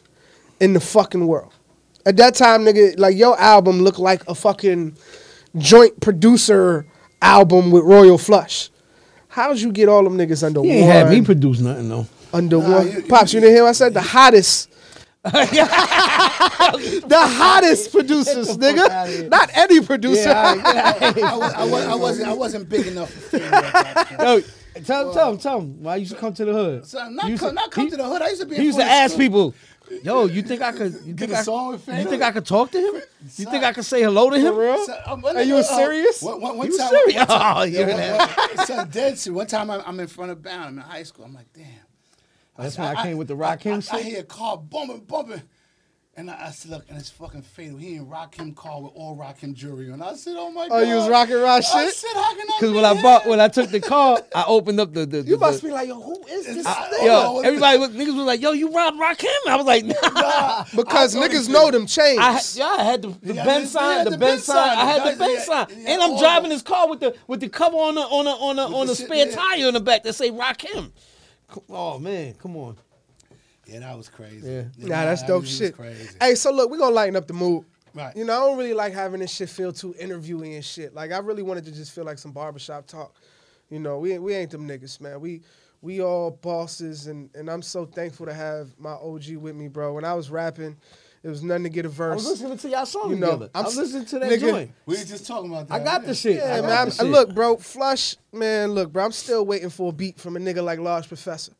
[0.59, 1.51] in the fucking world.
[2.05, 4.95] At that time, nigga, like your album looked like a fucking
[5.57, 6.85] joint producer
[7.21, 8.69] album with Royal Flush.
[9.29, 10.77] How'd you get all them niggas under He one?
[10.77, 12.05] ain't had me produce nothing though.
[12.33, 12.91] under Nah, one.
[12.91, 13.93] you- Pops, you didn't hear what I said?
[13.93, 14.69] The hottest.
[15.25, 19.29] the hottest producers, nigga.
[19.29, 20.29] Not any producer.
[20.29, 21.17] Yeah, all right.
[21.17, 24.45] I, was, I, was, I wasn't I wasn't big enough for Fade at that point.
[24.75, 25.81] Yo, tell him, tell him, tell him.
[25.83, 26.85] Why you used to come to the hood?
[26.85, 28.21] So, not come, to- not come he- to the hood.
[28.21, 28.55] I used to be.
[28.55, 29.19] He in used to ask school.
[29.25, 29.53] people,
[30.03, 30.93] "Yo, you think I could?
[31.05, 31.41] You think a I?
[31.41, 33.01] song with You think I could talk to him?
[33.37, 34.53] You think I could say hello to him?
[34.53, 34.85] For real?
[34.85, 36.21] So, um, Are you uh, serious?
[36.21, 37.15] One, one, one You time, serious?
[37.17, 39.35] One time, Oh, you're yeah, one, one, son, dead serious.
[39.37, 40.65] One time I'm, I'm in front of Bound.
[40.65, 41.25] I'm in high school.
[41.25, 41.65] I'm like, damn.
[42.57, 44.05] That's when I came with the Rakim I, I, shit?
[44.05, 45.41] hear a car bumping, bumping.
[46.17, 47.77] And I, I said, look, and it's fucking fatal.
[47.77, 50.01] He in Rakim car with all Rakim jewelry on.
[50.01, 50.75] I said, oh my god.
[50.75, 51.75] Oh, you was rocking Rock shit.
[51.75, 51.93] I shit?
[51.95, 53.03] said, how can I Because be when I here?
[53.03, 55.23] bought, when I took the car, I opened up the the.
[55.23, 56.65] the You must the- be like, yo, who is this?
[56.65, 57.05] I- nigga?
[57.05, 60.63] Yo, everybody was, niggas was like, "Yo, you robbed Rakim?" I was like, "Nah." Nah,
[60.75, 61.53] Because niggas you.
[61.53, 62.17] know them chains.
[62.19, 64.39] I had, yeah, I had the, the Yeah, Ben they- sign, the, the Ben Ben
[64.39, 64.55] sign.
[64.69, 64.77] sign.
[64.77, 67.01] I had the Guys, Ben sign, yeah, and I'm all driving the- this car with
[67.01, 69.73] the with the cover on the on a on a on the spare tire in
[69.73, 70.91] the back that say Rakim.
[71.49, 72.77] Co- Oh man, come on.
[73.65, 74.47] Yeah, that was crazy.
[74.49, 74.63] Yeah.
[74.77, 75.75] Nah, that's that dope was- was shit.
[75.75, 76.09] Crazy.
[76.19, 77.65] Hey, so look, we're gonna lighten up the mood.
[77.93, 78.15] Right.
[78.15, 80.93] You know, I don't really like having this shit feel too interviewing and shit.
[80.93, 83.15] Like I really wanted to just feel like some barbershop talk.
[83.69, 85.21] You know, we we ain't them niggas, man.
[85.21, 85.41] We
[85.81, 89.93] we all bosses and and I'm so thankful to have my OG with me, bro.
[89.93, 90.75] When I was rapping,
[91.23, 92.11] it was nothing to get a verse.
[92.11, 93.49] I was listening to y'all song You know, together.
[93.55, 94.71] I'm I was listening to that nigga, joint.
[94.85, 95.73] we was just talking about that.
[95.81, 96.35] I got the shit.
[96.35, 96.85] Yeah, I got man.
[96.89, 97.05] The shit.
[97.05, 99.05] look, bro, Flush, man, look, bro.
[99.05, 101.53] I'm still waiting for a beat from a nigga like Large Professor.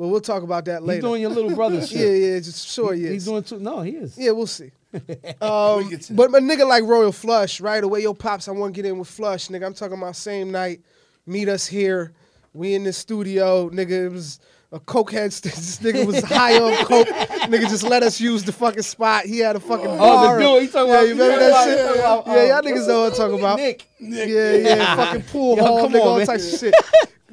[0.00, 0.94] But we'll talk about that later.
[0.96, 1.98] he's doing your little brother shit.
[1.98, 3.10] yeah, yeah, just sure he, is.
[3.10, 3.58] He's doing too.
[3.58, 4.16] No, he is.
[4.16, 4.70] Yeah, we'll see.
[5.42, 8.88] Um, but my nigga like Royal Flush, right away, yo pops, I want to get
[8.90, 9.66] in with Flush, nigga.
[9.66, 10.80] I'm talking about same night,
[11.26, 12.12] meet us here.
[12.54, 14.06] We in the studio, nigga.
[14.06, 14.40] It was
[14.72, 15.32] a cokehead.
[15.32, 17.06] st- This nigga was high on coke.
[17.08, 19.26] nigga just let us use the fucking spot.
[19.26, 20.38] He had a fucking Oh, bar.
[20.38, 20.62] the dude.
[20.62, 21.02] He talking yeah, about.
[21.08, 21.80] you remember that talking shit?
[21.84, 23.56] about- he talking about, yeah, y'all um, niggas know what I'm talking about.
[23.58, 23.86] Nick.
[24.00, 24.28] Nick.
[24.30, 26.26] Yeah, yeah, fucking pool Yo, hall, nigga, on, all man.
[26.26, 26.74] types of shit.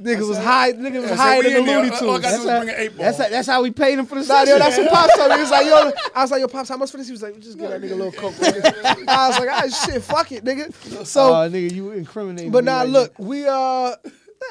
[0.01, 0.73] Nigga was high.
[0.73, 1.65] Nigga was I said, higher than the in.
[1.65, 2.21] Looney All Tunes.
[2.21, 3.05] That's how, bring an eight ball.
[3.05, 4.47] that's, how, that's how we paid him for the Nah, session.
[4.49, 5.35] yo, that's what Pops told me.
[5.35, 7.07] He was like, yo, I was like, yo, Pops, how much for this?
[7.07, 8.33] He was like, just get that nigga a little coke.
[8.35, 9.07] nigga.
[9.07, 10.73] I was like, ah, shit, fuck it, nigga.
[11.05, 12.51] So, oh, nigga, you incriminating.
[12.51, 13.95] but me nah, right look, we uh, nah,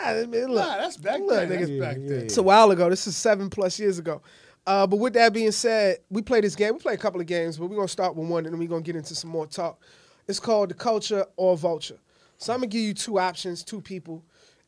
[0.03, 1.49] I mean, look, Nah, that's back Look, then.
[1.49, 1.59] nigga.
[1.59, 2.19] That's Yeah, back yeah, then.
[2.25, 2.91] it's a while ago.
[2.91, 4.23] This is seven plus years ago.
[4.67, 6.75] Uh, but with that being said, we play this game.
[6.75, 8.69] We play a couple of games, but we're gonna start with one, and then we're
[8.69, 9.81] gonna get into some more talk.
[10.27, 11.99] It's called the culture or vulture.
[12.39, 14.25] So I'm gonna give you two options, two people,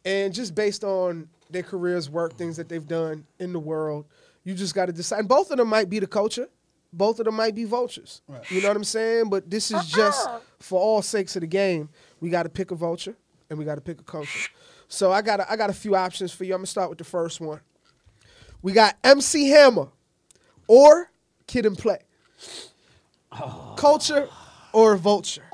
[0.08, 4.06] and just based on their careers, work, things that they've done in the world,
[4.42, 5.20] you just got to decide.
[5.20, 6.48] And both of them might be the culture.
[6.94, 8.22] Both of them might be vultures.
[8.26, 8.50] Right.
[8.50, 9.28] You know what I'm saying?
[9.28, 10.26] But this is just
[10.60, 11.90] for all sakes of the game.
[12.20, 13.14] We got to pick a vulture
[13.50, 14.48] and we got to pick a culture.
[14.88, 16.54] So I got a, I got a few options for you.
[16.54, 17.60] I'm gonna start with the first one.
[18.62, 19.88] We got MC Hammer
[20.66, 21.10] or
[21.46, 21.98] Kid and Play.
[23.76, 24.28] Culture
[24.72, 25.44] or vulture?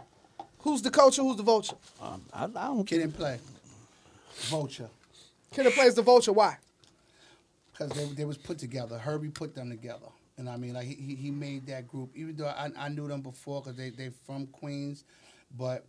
[0.61, 1.23] Who's the culture?
[1.23, 1.77] Who's the vulture?
[2.01, 2.87] Um, I, I don't.
[2.87, 3.39] Kid and play.
[4.35, 4.89] Vulture.
[5.53, 6.33] Kid and Play is the vulture.
[6.33, 6.57] Why?
[7.73, 8.99] Because they, they was put together.
[8.99, 10.07] Hurby put them together.
[10.37, 12.11] And I mean, like, he, he- he made that group.
[12.15, 15.05] Even though I, I knew them before because they, they from Queens.
[15.57, 15.85] But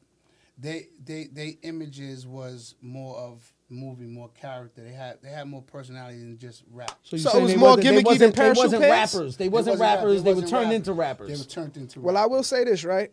[0.57, 4.83] they, they, they images was more of movie, more character.
[4.83, 6.91] They had they had more personality than just rap.
[7.03, 8.81] So, So it saying was they more wasn't- they gimmicky wasn't- than They Parachute wasn't
[8.83, 9.13] Pants?
[9.15, 9.37] rappers.
[9.37, 10.23] They They wasn't rappers.
[10.23, 10.75] They were wasn't turned rappers.
[10.75, 11.27] into rappers.
[11.29, 13.11] They were turned into Well, I will say this, right?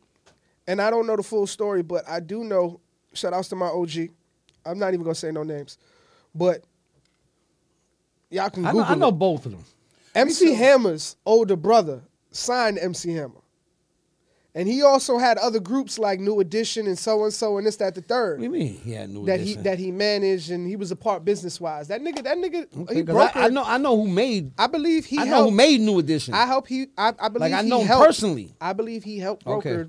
[0.66, 2.80] And I don't know the full story, but I do know.
[3.14, 4.08] Shout outs to my OG.
[4.64, 5.78] I'm not even gonna say no names,
[6.34, 6.62] but
[8.30, 9.12] y'all can I Google know, I know it.
[9.12, 9.64] both of them.
[10.14, 13.34] MC Hammer's older brother signed MC Hammer.
[14.54, 17.76] And he also had other groups like New Edition and so and so and this,
[17.76, 19.62] that, the What third do you mean he had no that he edition?
[19.62, 21.88] that he managed and he was a part business wise.
[21.88, 24.52] That nigga, that nigga, Okay, he 'cause broke I, I know I know who made.
[24.58, 25.50] I believe he I know helped.
[25.52, 26.34] who made New Edition.
[26.34, 26.88] I hope he.
[26.98, 28.04] I, I believe Like, I he know him helped.
[28.04, 28.54] personally.
[28.60, 29.84] I believe he helped Okay.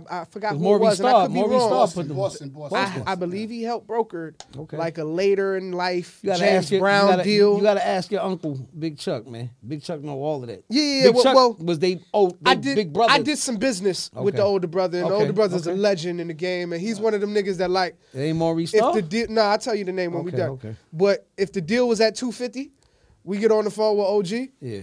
[0.00, 0.14] Broker.
[0.14, 1.60] I, I forgot 'Cause who it Maurice was, and I Starr- could be Maurice wrong.
[1.68, 3.02] Starr Boston, put them- Boston, Boston.
[3.06, 4.76] I, I believe he helped brokered Okay.
[4.76, 7.56] like a later in life You gotta James your, Brown you gotta, deal.
[7.56, 9.50] You gotta ask your uncle, Big Chuck, man.
[9.66, 10.64] Big Chuck know all of that.
[10.68, 12.76] Yeah, yeah, Big well- Chuck well, was they oh they I did.
[12.76, 13.12] big brother.
[13.12, 16.20] I did some business with the older brother, and the Okay, older brother's a legend
[16.20, 18.94] in the game, and he's one of them niggas that like It ain't Maurice if
[18.94, 19.26] the deal.
[19.28, 20.50] Nah, I'll tell you the name when we done.
[20.50, 20.74] okay.
[20.92, 22.72] But if the deal was at two fifty,
[23.24, 24.48] we get on the phone with OG.
[24.60, 24.80] yeah.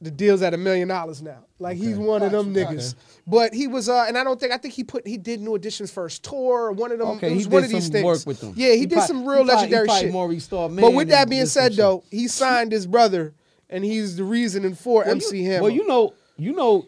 [0.00, 1.44] The deal's at a million dollars now.
[1.58, 2.94] Like he's one of them Gotcha, niggas.
[3.26, 5.54] But he was, uh, and I don't think I think he put he did New
[5.54, 6.66] Edition's first tour.
[6.66, 7.08] Or one of them.
[7.08, 8.04] Okay, it he was did one of these some things.
[8.04, 8.54] work with them.
[8.56, 10.12] Yeah, he, He did prob- some real he legendary probably shit.
[10.12, 13.34] Maurice Starr but with that being said, though, he signed his brother,
[13.68, 15.62] and he's the reasoning for Well, MC you, Hammer.
[15.64, 16.86] Well, you know, you know,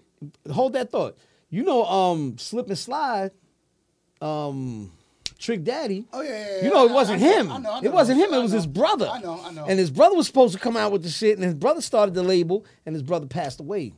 [0.51, 1.16] hold that thought.
[1.51, 3.31] You know, um, slip and slide,
[4.22, 4.90] um,
[5.42, 6.07] Trick Daddy.
[6.12, 6.64] Oh, yeah, yeah, yeah.
[6.64, 7.52] You know, it wasn't I know, him.
[7.52, 8.33] I know, I It wasn't him.
[8.33, 9.09] It was his brother.
[9.12, 9.66] I know, I know.
[9.66, 12.14] And his brother was supposed to come out with the shit, and his brother started
[12.14, 13.92] the label, and his brother passed away.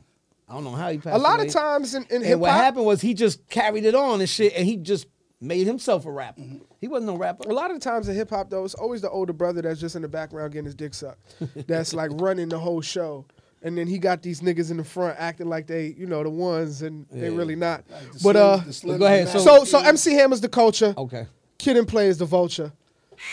[0.49, 1.15] I don't know how he passed away.
[1.17, 1.47] a lot away.
[1.47, 4.29] of times in, in hip And what happened was he just carried it on and
[4.29, 5.05] shit, and he just
[5.39, 6.41] made himself a rapper.
[6.41, 6.57] Mm-hmm.
[6.81, 7.47] He wasn't no rapper.
[7.47, 9.95] A lot of times in hip hop, though, it's always the older brother that's just
[9.95, 11.21] in the background getting his dick sucked.
[11.67, 13.25] that's like running the whole show.
[13.65, 16.29] And then he got these niggas in the front acting like they, you know, the
[16.29, 17.83] ones, and they really not.
[17.89, 20.93] Like the but Slim- uh, Slim Go ahead, Master so so MC Hammer's the culture,
[20.97, 21.25] Okay.
[21.57, 22.71] Kid and Play is the vulture,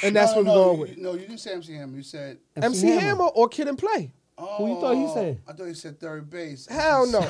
[0.03, 0.97] and that's no, what we're going you- with.
[0.97, 1.97] No, you didn't say MC Hammer.
[1.99, 2.39] You said.
[2.57, 3.25] MC Hammer.
[3.27, 4.11] or Kid and Play?
[4.39, 5.41] Oh, Who you thought he said?
[5.47, 6.67] I thought he said third base.
[6.67, 7.21] Hell no.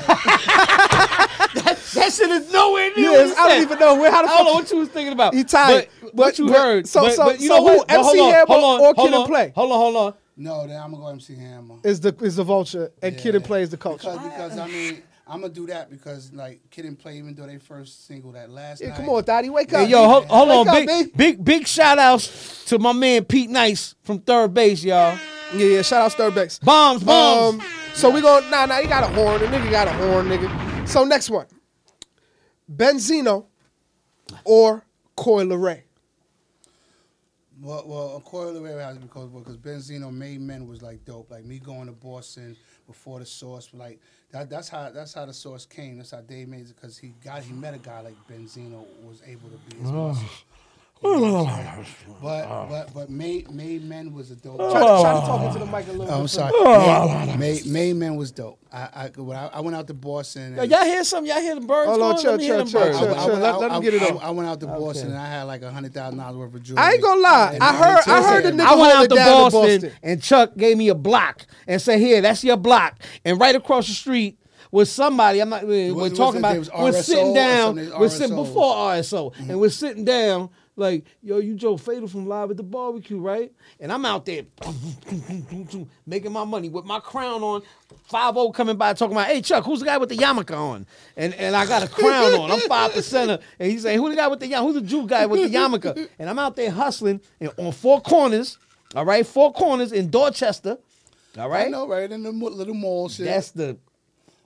[1.94, 3.10] That shit is nowhere near.
[3.10, 4.88] Yes, what I don't even know where how the I don't know what you was
[4.88, 5.34] thinking about.
[5.34, 6.86] He tight, But, but- what you but- heard.
[6.88, 7.88] so- but, so- but you so know who, what?
[7.88, 9.52] But MC hold on, Hammer hold on, or hold Kid and Play?
[9.54, 10.14] Hold on, hold on.
[10.36, 11.76] No, then I'm gonna go MC Hammer.
[11.84, 14.10] is the is the vulture, and Kid and Play is the culture.
[14.10, 17.46] Because, because I mean, I'm gonna do that because like Kid and Play, even though
[17.46, 18.96] they first single that last Yeah, night.
[18.96, 19.88] come on, Thotty, wake Hey, up.
[19.90, 20.68] yo, hold, hold Wake on.
[20.68, 21.12] up, Big, B.
[21.16, 25.18] big, big shout outs to my man Pete Nice from third base, y'all.
[25.54, 25.82] Yeah, yeah.
[25.82, 26.60] Shout out Sturbex.
[26.64, 27.54] Bombs, bombs.
[27.62, 28.80] Um, so we going nah nah.
[28.80, 29.38] He got a horn.
[29.40, 30.88] The nigga got a horn, nigga.
[30.88, 31.46] So next one,
[32.74, 33.44] Benzino
[34.44, 34.82] or
[35.14, 35.84] Coil Ray.
[37.62, 41.04] Well, well, of course, the way it has because because Benzino Made Men was like
[41.04, 41.30] dope.
[41.30, 42.56] Like me going to Boston
[42.88, 44.00] before the Source, like
[44.32, 44.50] that.
[44.50, 45.98] That's how that's how the Source came.
[45.98, 49.22] That's how Dave made it because he got he met a guy like Benzino was
[49.24, 50.28] able to be his muscle.
[51.02, 54.56] But but but Made Made Men was a dope.
[54.56, 55.26] Try to, try to oh.
[55.26, 57.26] talk into the mic a little Oh, I'm sorry.
[57.26, 58.58] Made, Made, Made Men was dope.
[58.72, 60.54] I I, I I went out to Boston.
[60.54, 61.30] Yo, and- y'all hear something?
[61.32, 61.88] Y'all hear the birds?
[61.88, 62.22] Hold on, going?
[62.22, 63.28] chill, Let me chill, chill, chill, I- I chill.
[63.28, 65.18] went- Let- I- let him I- get it I- I went out to Boston and
[65.18, 66.82] I had like a hundred thousand dollars worth of jewelry.
[66.82, 67.58] I ain't gonna lie.
[67.60, 68.08] I heard.
[68.08, 69.92] I heard the nigga I went out to Boston, Boston.
[70.02, 73.88] and Chuck gave me a block and said, "Here, that's your block." And right across
[73.88, 74.38] the street
[74.70, 75.40] was somebody.
[75.40, 75.66] I'm not.
[75.66, 76.54] We're Was- was talking it- about.
[76.56, 77.74] it was We're sitting down.
[77.98, 78.44] We're sitting RSO.
[78.44, 80.48] before RSO, and we're sitting down.
[80.74, 83.52] Like, yo, you Joe Fatal from Live at the Barbecue, right?
[83.78, 84.44] And I'm out there
[86.06, 87.62] making my money with my crown on.
[88.04, 90.86] 5 coming by talking about, hey Chuck, who's the guy with the yarmulke on?
[91.16, 92.50] And and I got a crown on.
[92.50, 93.40] I'm five percenter.
[93.58, 94.62] And he's saying, who the guy with the yarmulke?
[94.62, 96.08] Who's the Jew guy with the yarmulke?
[96.18, 98.58] And I'm out there hustling and on four corners,
[98.94, 100.78] all right, four corners in Dorchester.
[101.38, 101.66] All right.
[101.66, 103.26] I know, right in the little mall shit.
[103.26, 103.78] That's the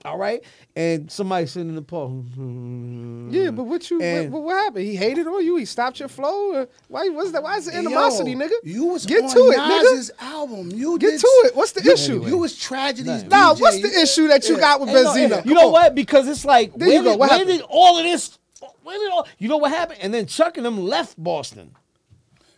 [0.07, 0.43] all right.
[0.75, 2.09] And somebody sitting in the park.
[2.11, 3.29] Hmm.
[3.31, 4.01] Yeah, but what you?
[4.01, 4.85] And- what, what happened?
[4.85, 5.55] He hated on you.
[5.57, 6.53] He stopped your flow.
[6.53, 7.09] Uh, why?
[7.09, 7.43] What's that?
[7.43, 8.51] Why is the Hey, animosity, yo, nigga?
[8.63, 9.67] You was get on to it, nigga.
[9.93, 10.71] Nas's album.
[10.71, 11.55] You Get did, to it.
[11.55, 12.25] What's the you, issue?
[12.25, 13.23] You was tragedies.
[13.25, 13.61] Nah, DJ.
[13.61, 14.61] what's the issue that you Yeah.
[14.61, 15.41] got with Hey, no, Benzino?
[15.43, 15.71] hey, you know on.
[15.73, 15.95] what?
[15.95, 17.11] Because it's like There where, you go.
[17.11, 17.59] did, What where happened?
[17.59, 18.37] did all of this?
[18.83, 19.27] Where did all?
[19.37, 19.99] You know what happened?
[20.01, 21.71] And then Chuck and them left Boston.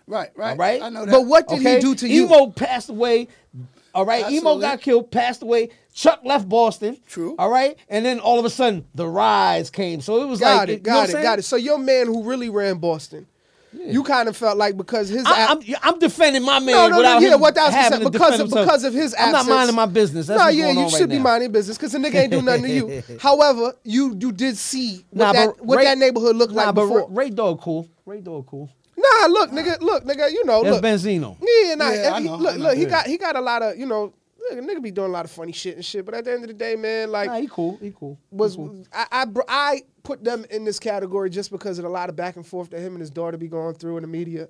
[0.08, 0.52] Right, right.
[0.52, 0.82] All right.
[0.82, 1.12] I know that.
[1.12, 1.76] But what did okay?
[1.76, 2.26] he do to you?
[2.26, 3.28] Emo passed away.
[3.94, 4.30] All right.
[4.30, 5.70] Emo got killed, passed away.
[5.94, 6.98] Chuck left Boston.
[7.08, 7.36] True.
[7.38, 7.78] All right.
[7.90, 10.02] And then all of a sudden, the rise came.
[10.02, 11.44] So it was Got like, it, you know got it, got it.
[11.44, 13.28] So your man who really ran Boston,
[13.74, 16.98] you kind of felt like because his I, I'm defending my man no, no, no,
[16.98, 19.42] without yeah, what that was saying, because of because of his absence.
[19.42, 20.28] I'm not minding my business.
[20.28, 21.24] That's no, yeah, you should right be now.
[21.24, 23.04] minding business because the nigga ain't do nothing to you.
[23.20, 26.76] However, you you did see what Nah, that what Ray- that neighborhood looked Nah, like
[26.76, 27.10] before.
[27.10, 27.88] Ray, Ray Dog cool.
[28.06, 28.70] Ray Dog cool.
[29.02, 31.38] Nah, look, nigga, look, nigga, you know, That's look, Benzino.
[31.42, 32.64] yeah, nah, Yeah, I he- know, look, I know.
[32.66, 32.90] look, he Yeah.
[32.90, 34.14] got he got a lot of you know,
[34.52, 36.06] look, nigga be doing a lot of funny shit and shit.
[36.06, 37.78] But at the end of the day, man, like Nah, he cool.
[37.82, 38.18] He cool.
[38.30, 38.84] He was cool.
[38.94, 42.36] I, I I put them in this category just because of a lot of back
[42.36, 44.48] and forth that him and his daughter be going through in the media,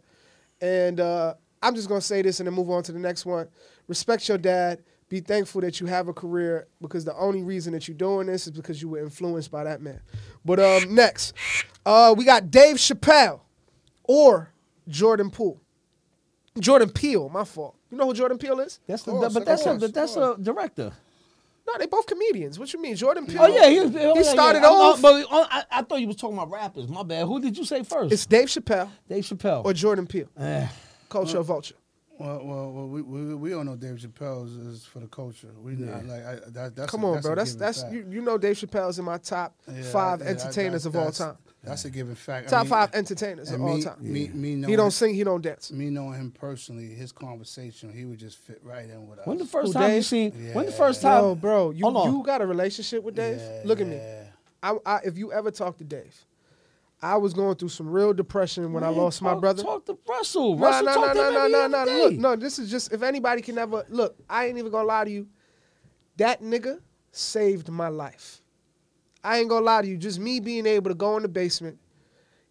[0.62, 3.48] and uh, I'm just gonna say this and then move on to the next one.
[3.88, 4.82] Respect your dad.
[5.10, 8.46] Be thankful that you have a career because the only reason that you're doing this
[8.46, 10.00] is because you were influenced by that man.
[10.46, 11.34] But um, next,
[11.84, 13.40] uh, we got Dave Chappelle
[14.10, 14.52] or
[14.88, 15.62] Jordan Poole.
[16.60, 17.76] Jordan Peele, my fault.
[17.92, 18.80] You know who Jordan Peele is?
[18.88, 20.92] That's the, course, but of that's a but that's a director.
[21.68, 22.58] No, they both comedians.
[22.58, 23.44] What you mean, Jordan Peele?
[23.44, 24.68] Oh yeah, he, oh, yeah, started yeah.
[24.70, 25.00] Off.
[25.00, 26.88] not- but uh, I, I thought you was talking about rappers.
[26.88, 27.28] My bad.
[27.28, 28.12] Who did you say first?
[28.12, 29.64] it's Dave Chappelle Dave Chappelle.
[29.64, 30.28] or Jordan Peele.
[30.40, 30.68] Eh.
[31.08, 31.76] Culture Vulture.
[32.18, 35.54] Well, well, well we, we we all know Dave Chappelle is, is for the culture.
[35.62, 37.34] We know, like I, that, that's Come a, on, that's bro.
[37.34, 37.94] A That's that's fact.
[37.94, 40.96] you, you know Dave Chappelle's in my top Yeah, five yeah, that- entertainers that- of
[40.98, 41.38] all time.
[41.64, 42.48] That's a given fact.
[42.48, 43.98] I Top mean, five entertainers of and all time.
[44.00, 45.72] Me, me He don't sing, he don't dance.
[45.72, 49.28] Me knowing him personally, his conversation, he would just fit right in with us.
[49.28, 50.06] When the first Who, time you Dave?
[50.06, 50.32] seen?
[50.54, 51.22] When the first time?
[51.22, 53.40] Bro, bro, you you got a relationship with Dave?
[53.40, 54.00] Yeah, Look at me.
[54.64, 56.26] I, I, if you ever talk to Dave,
[57.02, 59.64] I was going through some real depression when I Man, lost my brother.
[59.64, 60.56] Talk to Russell.
[60.58, 61.98] No, Russell no, talk no, to no, him no, no, no.
[61.98, 64.18] Look, no, this is just if anybody can ever look.
[64.30, 65.28] I ain't even gonna lie to you.
[66.18, 66.80] That nigga
[67.12, 68.42] saved my life.
[69.24, 71.78] I ain't gonna lie to you, just me being able to go in the basement,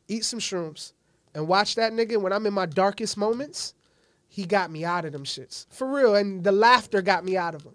[0.08, 0.92] eat some shrooms,
[1.34, 3.74] and watch that nigga when I'm in my darkest moments,
[4.28, 5.66] he got me out of them shits.
[5.70, 6.14] For real.
[6.14, 7.74] And the laughter got me out of them.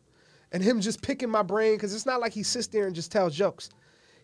[0.51, 3.11] And him just picking my brain, because it's not like he sits there and just
[3.11, 3.71] tells jokes.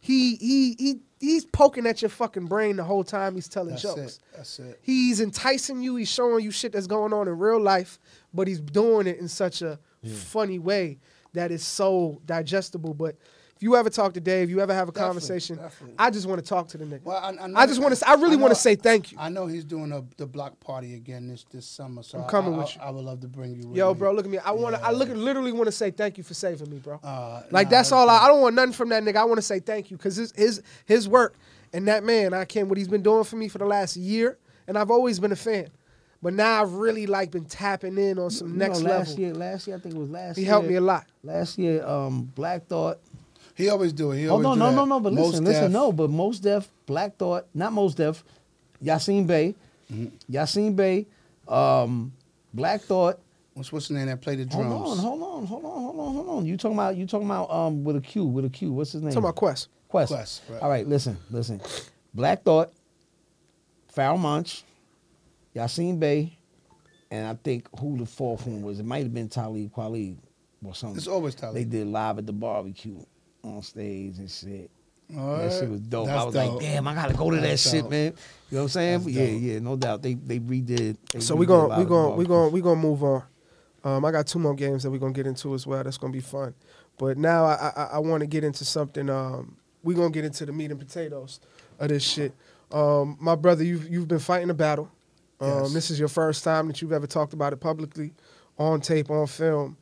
[0.02, 3.82] He he he he's poking at your fucking brain the whole time he's telling That's
[3.82, 4.00] jokes.
[4.00, 4.20] it.
[4.36, 4.80] That's it.
[4.82, 5.96] He's enticing you.
[5.96, 8.00] He's showing you shit that's going on in real life,
[8.34, 11.00] but he's doing it in such a funny way
[11.34, 12.94] that is so digestible.
[12.94, 13.18] But
[13.60, 15.96] if you ever talk to Dave, you ever have a Definitely, conversation, definitely.
[16.00, 17.04] I just want to talk to the nigga.
[17.04, 19.18] Well, I, I, I just wanna that- s- I really wanna say thank you.
[19.20, 22.54] I know he's doing a, the block party again this this summer, so I'm coming
[22.54, 22.82] I, with you.
[22.82, 23.68] I, would love to bring you.
[23.68, 24.00] with Yo, me.
[24.00, 24.38] bro, look at me.
[24.38, 24.82] I want to.
[24.82, 27.02] I look literally want to say thank you for saving me, bro.
[27.04, 28.10] Uh, like nah, that's all.
[28.10, 29.18] I, I don't want nothing from that nigga.
[29.18, 31.36] I want to say thank you because his his his work
[31.74, 32.70] and that man, I can't.
[32.70, 34.38] what he's been doing for me for the last year,
[34.70, 35.68] and I've always been a fan.
[36.22, 39.24] But now I've really like been tapping in on some You next know, last level.
[39.24, 40.42] year, last year I think it was last year.
[40.42, 40.50] he year.
[40.52, 41.06] helped me a lot.
[41.24, 43.00] Last year, um, Black Thought.
[43.60, 44.20] He always do it.
[44.20, 44.76] He Oh no, do no, that.
[44.78, 45.00] no, no.
[45.02, 45.92] But Most listen, listen, no.
[45.92, 48.24] But Most Def, Black Thought, not Most Def,
[48.84, 49.54] Yasin Bey,
[49.92, 50.34] Mm-hmm.
[50.34, 51.08] Yasin Bey,
[51.48, 52.14] um,
[52.54, 53.20] Black Thought.
[53.56, 54.68] What's what's the name that played the drums?
[54.68, 55.00] Hold drums?
[55.00, 56.46] on, hold on, hold on, hold on, hold on.
[56.46, 58.72] You talking about you talking about um with a Q, with a Q.
[58.72, 59.12] What's his name?
[59.12, 59.68] Talking about Quest.
[59.90, 60.12] Quest.
[60.14, 60.62] Quest, right.
[60.62, 61.60] All right, listen, listen.
[62.14, 62.72] Black Thought,
[63.94, 64.64] Pharoahe Monch,
[65.56, 66.38] Yasin Bey,
[67.12, 68.80] and I think who the fourth one was.
[68.80, 70.16] It might have been Talib Kweli
[70.64, 70.98] or something.
[70.98, 71.56] It's always Talib.
[71.56, 73.00] They did live at the barbecue
[73.44, 74.70] on stage and shit.
[75.18, 76.08] All That shit was dope.
[76.08, 76.52] I was dope.
[76.54, 77.92] like, damn, I gotta go to That's that shit, dope.
[77.92, 78.06] man.
[78.06, 78.12] You
[78.58, 79.00] know what I'm saying?
[79.00, 79.42] That's yeah, dope.
[79.42, 80.02] yeah, no doubt.
[80.04, 80.98] They they redid.
[81.12, 83.24] They So we gonna we going we going we to move on.
[83.84, 85.84] Um, I got two more games that we're gonna get into as well.
[85.84, 86.54] That's gonna be fun.
[86.98, 89.10] But now I I, I want to get into something.
[89.10, 91.40] Um, we're gonna get into the meat and potatoes
[91.80, 92.34] of this shit.
[92.72, 94.92] Um, my brother, you've you've been fighting a battle.
[95.40, 95.74] Um, Yes.
[95.74, 98.14] This is your first time that you've ever talked about it publicly,
[98.58, 99.78] on tape, on film.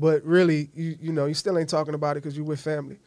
[0.00, 2.98] But really, you you know, you still ain't talking about it because you're with family.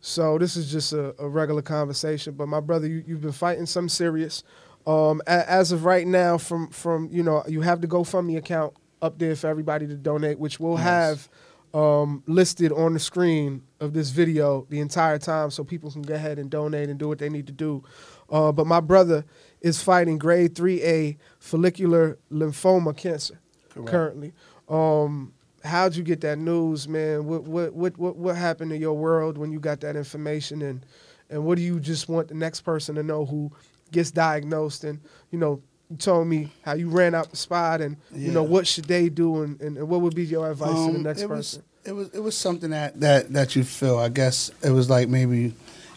[0.00, 2.34] So this is just a, a regular conversation.
[2.34, 4.42] But my brother, you, you've been fighting some serious.
[4.86, 8.74] Um, a, as of right now, from from you know, you have the GoFundMe account
[9.00, 10.84] up there for everybody to donate, which we'll Nice.
[10.84, 11.28] have
[11.74, 16.14] um, listed on the screen of this video the entire time, so people can go
[16.14, 17.82] ahead and donate and do what they need to do.
[18.28, 19.24] Uh, but my brother
[19.60, 23.38] is fighting grade three A follicular lymphoma cancer
[23.70, 23.88] Correct.
[23.88, 24.32] currently.
[24.68, 25.32] Um,
[25.64, 27.26] how'd you get that news, man?
[27.26, 30.84] What what what what what happened in your world when you got that information, and
[31.30, 33.50] and what do you just want the next person to know who
[33.90, 34.84] gets diagnosed?
[34.84, 35.00] And
[35.30, 38.66] you know, you told me how you ran out the spot, and you know what
[38.66, 41.28] should they do, and, and what would be your advice to the Um, next it
[41.28, 41.62] person?
[41.62, 43.98] Was, it was it was something that, that that you feel.
[43.98, 45.54] I guess it was like maybe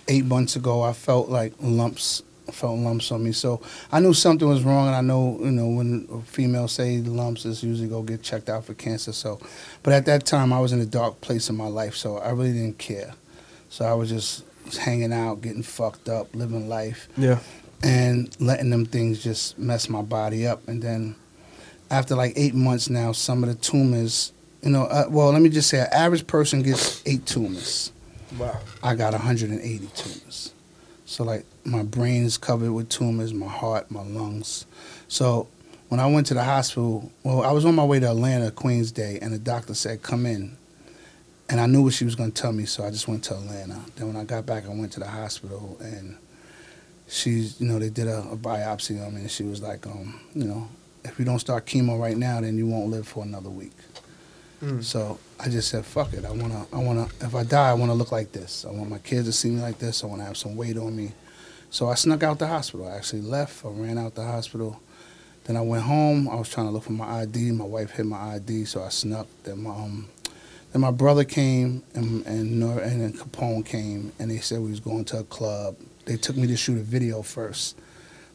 [0.07, 0.81] eight months ago.
[0.81, 2.23] I felt like lumps.
[2.51, 3.59] Felt lumps on me, so
[3.91, 4.87] I knew something was wrong.
[4.87, 8.65] And I know, you know, when females say lumps, is usually go get checked out
[8.65, 9.13] for cancer.
[9.13, 9.39] So,
[9.83, 12.29] but at that time, I was in a dark place in my life, so I
[12.31, 13.13] really didn't care.
[13.69, 14.43] So I was just
[14.77, 17.39] hanging out, getting fucked up, living life Yeah.
[17.83, 20.67] and letting them things just mess my body up.
[20.67, 21.15] And then
[21.91, 24.31] after like eight months now, some of the tumors,
[24.63, 27.91] you know, uh, well, let me just say, an average person gets eight tumors.
[28.39, 28.59] Wow.
[28.81, 30.51] I got 180 tumors.
[31.05, 34.65] So like my brain's covered with tumors, my heart, my lungs.
[35.07, 35.47] So
[35.89, 38.91] when I went to the hospital, well, I was on my way to Atlanta, Queens
[38.91, 40.57] Day, and the doctor said, "Come in."
[41.47, 43.35] And I knew what she was going to tell me, so I just went to
[43.35, 43.79] Atlanta.
[43.95, 46.17] Then when I got back, I went to the hospital, and
[47.07, 50.19] she's, you know, they did a, a biopsy on me, and she was like, um,
[50.33, 50.67] you know,
[51.03, 53.73] if you don't start chemo right now, then you won't live for another week.
[54.65, 54.83] Mm.
[54.83, 56.25] So I just said, "Fuck it.
[56.25, 57.07] I wanna, I wanna.
[57.21, 58.65] If I die, I wanna look like this.
[58.67, 60.03] I want my kids to see me like this.
[60.03, 61.13] I wanna have some weight on me."
[61.69, 62.87] So I snuck out the hospital.
[62.87, 63.63] I actually left.
[63.65, 64.79] I ran out the hospital.
[65.43, 66.27] Then I went home.
[66.27, 67.51] I was trying to look for my ID.
[67.51, 69.27] My wife hid my ID, so I snuck.
[69.43, 70.09] Then my um,
[70.71, 74.79] then my brother came and and and then Capone came, and they said we was
[74.79, 75.75] going to a club.
[76.05, 77.77] They took me to shoot a video first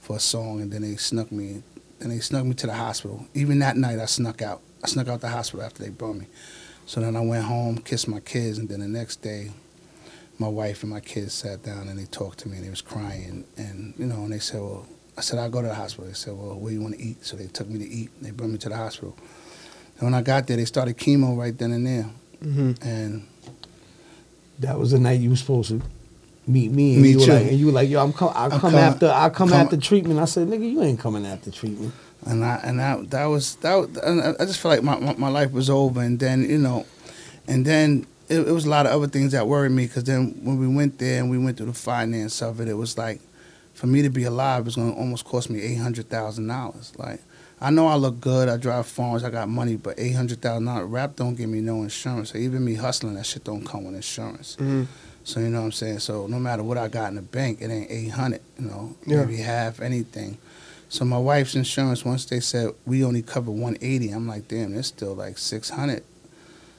[0.00, 1.62] for a song, and then they snuck me.
[1.98, 3.26] Then they snuck me to the hospital.
[3.34, 4.62] Even that night, I snuck out.
[4.82, 6.26] I snuck out the hospital after they brought me.
[6.86, 9.52] So then I went home, kissed my kids, and then the next day,
[10.38, 12.80] my wife and my kids sat down and they talked to me and they was
[12.80, 16.06] crying and you know and they said, well, I said I'll go to the hospital.
[16.06, 17.24] They said, well, where you want to eat?
[17.26, 18.10] So they took me to eat.
[18.16, 19.16] And they brought me to the hospital.
[19.98, 22.10] And when I got there, they started chemo right then and there.
[22.42, 22.88] Mm-hmm.
[22.88, 23.26] And
[24.60, 25.82] That was the night you were supposed to
[26.52, 27.32] meet me, and Me you were too.
[27.32, 29.48] like, and you were like, yo, I'm come, I'll I'm come coming- after, I'll come,
[29.50, 30.20] come- after treatment.
[30.20, 31.92] I said, nigga, you ain't coming after treatment.
[32.26, 33.76] and I and that that was that.
[34.04, 36.00] And I I just felt like my, my my life was over.
[36.02, 36.84] And then you know,
[37.48, 40.38] and then it, it was a lot of other things that worried me because then
[40.44, 43.20] when we went there and we went through the finance of it, it was like
[43.74, 46.92] for me to be alive was going to almost cost me eight hundred thousand dollars.
[46.98, 47.20] Like
[47.62, 48.48] I know I look good.
[48.48, 49.24] I drive farms.
[49.24, 52.32] I got money, but eight hundred thousand dollars rap don't give me no insurance.
[52.32, 54.56] So even me hustling, that shit don't come with insurance.
[54.60, 54.86] Mhm.
[55.24, 55.98] So you know what I'm saying.
[56.00, 58.40] So no matter what I got in the bank, it ain't eight hundred.
[58.58, 59.18] You know, Yeah.
[59.24, 60.38] maybe half anything.
[60.88, 64.74] So my wife's insurance, once they said we only cover one eighty, I'm like, damn,
[64.76, 66.02] it's still like six hundred.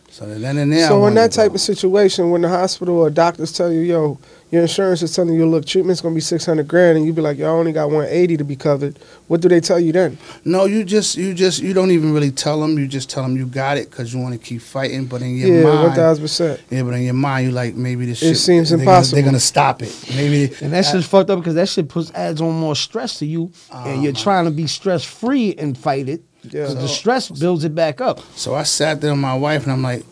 [0.09, 1.43] So then and there, So in that to go.
[1.43, 4.19] type of situation, when the hospital or doctors tell you, "Yo,
[4.51, 7.21] your insurance is telling you, look, treatment's gonna be six hundred grand," and you be
[7.21, 9.93] like, "Yo, I only got one eighty to be covered," what do they tell you
[9.93, 10.17] then?
[10.43, 12.77] No, you just you just you don't even really tell them.
[12.77, 15.05] You just tell them you got it because you want to keep fighting.
[15.05, 16.61] But in your yeah, mind, thousand percent.
[16.69, 18.21] yeah, but in your mind, you like maybe this.
[18.21, 19.15] It shit, seems they're impossible.
[19.15, 20.05] Gonna, they're gonna stop it.
[20.15, 23.25] Maybe And that shit's fucked up because that shit puts adds on more stress to
[23.25, 24.23] you, and you're uh-huh.
[24.23, 26.21] trying to be stress free and fight it.
[26.43, 26.49] Yeah.
[26.49, 28.19] Because the stress builds it back up.
[28.35, 30.03] So I sat there with my wife and I'm like,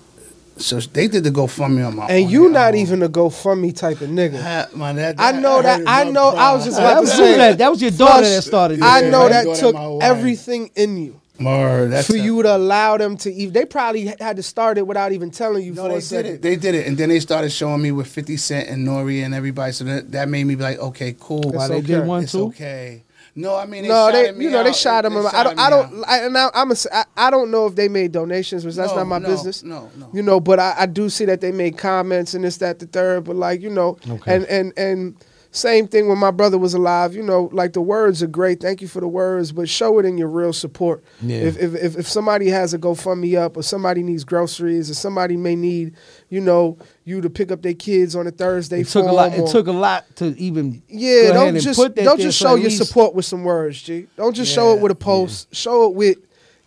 [0.60, 2.08] so they did the GoFundMe on my.
[2.08, 2.80] And you their not own.
[2.80, 4.42] even a GoFundMe type of nigga.
[4.42, 7.12] Ha- man, that- I know that- I my know- I was just That about was,
[7.12, 8.84] to say, that, that was your daughter Flush, that started it.
[8.84, 12.98] I know my that took everything in you Word, that's for a- you to allow
[12.98, 13.54] them to even.
[13.54, 16.26] They probably had to start it without even telling you No, for they a did
[16.26, 16.42] it.
[16.42, 19.34] They did it, and then they started showing me with Fifty Cent and Nore and
[19.34, 19.72] everybody.
[19.72, 21.40] So that, that made me be like, okay, cool.
[21.44, 21.88] Why they okay.
[21.88, 22.48] did one It's too?
[22.48, 23.04] okay.
[23.40, 25.14] No, I mean, they no, shot they me you know they shot him.
[25.14, 25.60] They I don't.
[25.60, 26.04] I don't.
[26.06, 28.92] I, and I, I'm a, I, I don't know if they made donations, which that's
[28.92, 29.64] No, not my no, business.
[29.64, 30.10] No, no.
[30.14, 32.86] You know, but I, I do see that they made comments and this, that, the
[32.88, 33.24] third.
[33.24, 34.36] But like you know, Okay.
[34.36, 35.16] and and and
[35.52, 37.16] same thing when my brother was alive.
[37.16, 38.60] You know, like the words are great.
[38.62, 41.04] Thank you for the words, but show it in your real support.
[41.22, 41.38] Yeah.
[41.38, 45.38] If, if if if somebody has a GoFundMe up, or somebody needs groceries, or somebody
[45.38, 45.96] may need,
[46.30, 48.82] you know, you to pick up their kids on a Thursday.
[48.82, 49.32] It took a for lot.
[49.34, 50.82] 'em It took a lot to even.
[50.88, 53.44] yeah, go don't and just put that don't just show your least- support with some
[53.44, 54.06] words, G.
[54.18, 55.54] Don't just show it with a post.
[55.56, 56.18] Show it with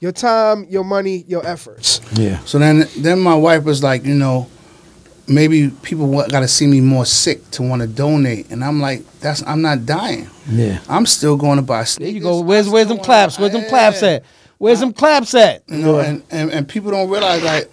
[0.00, 2.00] your time, your money, your efforts.
[2.14, 2.40] Yeah.
[2.44, 4.48] So then, then my wife was like, you know,
[5.28, 9.04] maybe people got to see me more sick to want to donate, and I'm like,
[9.20, 10.28] that's I'm not dying.
[10.48, 10.80] Yeah.
[10.88, 12.40] I'm still going to buy There you go.
[12.40, 13.38] Where's where's them claps?
[13.38, 14.24] Where's them claps at?
[14.58, 15.62] Where's them claps at?
[15.66, 17.68] You know, and, and, and people don't realize like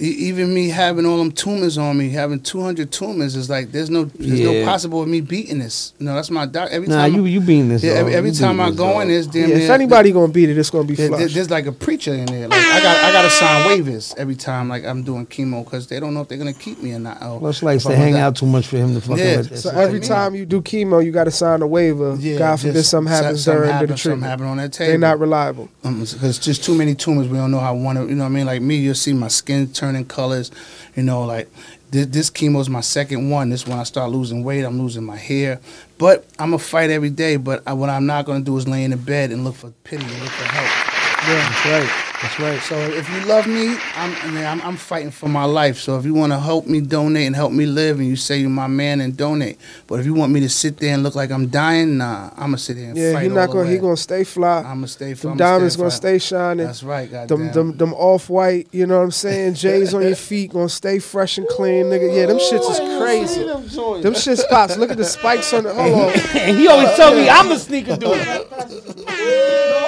[0.00, 4.04] even me having all them tumors on me, having 200 tumors is like there's no
[4.04, 4.52] there's Yeah.
[4.62, 5.92] no possible of me beating this.
[6.00, 6.68] No, that's my doc.
[6.72, 7.82] Every Nah, time you you being this.
[7.82, 10.56] yeah, every, every time I go in, there's damn Yeah, if anybody gonna beat it,
[10.58, 12.48] it's gonna be there- there- there's like a preacher in there.
[12.48, 15.86] Like I got I got to sign waivers every time like I'm doing chemo because
[15.88, 17.18] they don't know if they're gonna keep me or not.
[17.20, 19.18] Oh, Plus likes if to I want hang out too much for him to fucking
[19.18, 20.08] Yeah, let So shit- what I every mean.
[20.08, 22.16] time you do chemo, you got to sign a waiver.
[22.18, 24.30] Yeah, God forbid just something happens something during the happens, something treatment.
[24.30, 24.88] happen on that table.
[24.90, 25.68] They're not reliable.
[25.84, 27.28] Um, because just too many tumors.
[27.28, 27.96] We don't know how one.
[27.96, 28.46] of- You know what I mean?
[28.46, 30.50] Like me, you'll see my skin turning colors.
[30.94, 31.48] You know, like
[31.90, 33.50] this, this chemo's my second one.
[33.50, 35.60] This when I start losing weight, I'm losing my hair.
[35.98, 37.36] But I'm a fight every day.
[37.36, 39.70] But I, what I'm not gonna do is lay in the bed and look for
[39.84, 41.28] pity and look for help.
[41.28, 41.48] Yeah.
[41.48, 42.09] That's right.
[42.22, 42.60] That's right.
[42.60, 45.78] So if you love me, I'm, I mean, I'm I'm fighting for my life.
[45.78, 48.36] So if you want to help me donate and help me live, and you say
[48.38, 49.58] you're my man, and donate.
[49.86, 52.48] But if you want me to sit there and look like I'm dying, nah, I'm
[52.48, 52.90] gonna sit there.
[52.90, 53.22] and Yeah, fight.
[53.22, 54.58] he not all gonna he gonna stay fly.
[54.58, 55.14] I'm gonna stay.
[55.14, 56.66] Them I'm diamonds gonna stay shining.
[56.66, 57.52] That's right, Them, goddamn.
[57.52, 59.54] them, them off white, you know what I'm saying?
[59.54, 62.14] J's on your feet, gonna stay fresh and clean, nigga.
[62.14, 63.44] Yeah, them shits is crazy.
[63.44, 64.76] Them shits pops.
[64.76, 65.72] Look at the spikes on the.
[65.72, 66.12] Hold on.
[66.36, 68.46] And he always tell me I'm a sneaker dude.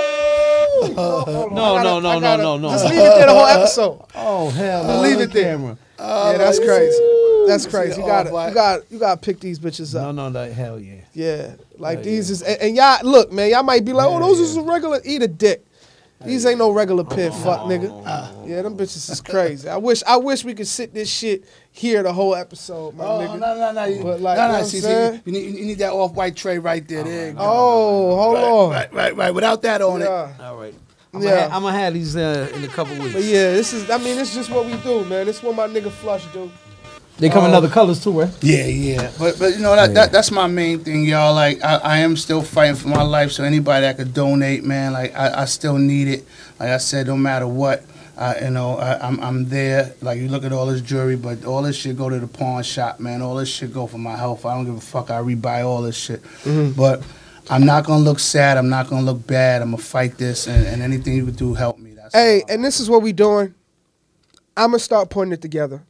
[0.97, 2.71] Oh, no, no, no, no, no, no.
[2.71, 4.05] Just leave it there the whole episode.
[4.15, 5.01] Oh hell, Just no.
[5.03, 5.57] leave On it there.
[5.57, 5.79] camera.
[5.99, 6.99] Oh, yeah, that's crazy.
[7.47, 8.01] That's crazy.
[8.01, 10.15] You got to you got you got to pick these bitches up.
[10.15, 11.01] No, no, no, hell yeah.
[11.13, 13.51] Yeah, like Hell these is and, and y'all look, man.
[13.51, 14.45] Y'all might be like, oh, those yeah.
[14.45, 15.65] is a regular eat a dick.
[16.25, 18.47] These ain't no regular pin fuck nigga.
[18.47, 19.69] yeah, them bitches is crazy.
[19.69, 23.19] I wish I wish we could sit this shit here the whole episode, my Oh,
[23.21, 23.39] nigga.
[23.41, 23.85] no, no, no.
[23.85, 24.65] You, But like, no, you know no.
[24.65, 27.05] See, see, you, need, you need that off-white tray right there.
[27.05, 27.39] there you go.
[27.43, 28.71] Oh, hold right, on.
[28.71, 29.35] Right, right, right.
[29.35, 30.07] Without that on it.
[30.07, 30.33] Yeah.
[30.41, 30.75] All right.
[31.15, 31.49] I'm Yeah.
[31.49, 33.13] gonna, have, have these uh, in a couple weeks.
[33.13, 35.29] But yeah, this is I mean, it's just what we do, man.
[35.29, 36.51] It's what my nigga Flush do.
[37.19, 38.31] They come in other colors too, right?
[38.43, 39.11] Yeah, yeah.
[39.19, 41.35] But but you know that, that that's my main thing, y'all.
[41.35, 43.31] Like I, I am still fighting for my life.
[43.33, 46.25] So anybody that could donate, man, like I, I still need it.
[46.59, 47.85] Like I said, no matter what.
[48.15, 49.95] Uh, you know, I, I'm I'm there.
[50.03, 52.63] Like you look at all this jewelry, but all this shit go to the pawn
[52.63, 53.23] shop, man.
[53.23, 54.45] All this shit go for my health.
[54.45, 55.11] I don't give a fuck.
[55.11, 56.23] I rebuy all this shit.
[56.77, 57.03] But
[57.49, 58.59] I'm not gonna look sad.
[58.59, 59.63] I'm not gonna look bad.
[59.63, 61.93] I'm gonna fight this, and, and anything you could do, help me.
[61.95, 63.55] That's Hey, and this is what we doing.
[64.57, 65.83] I'm gonna start putting it together.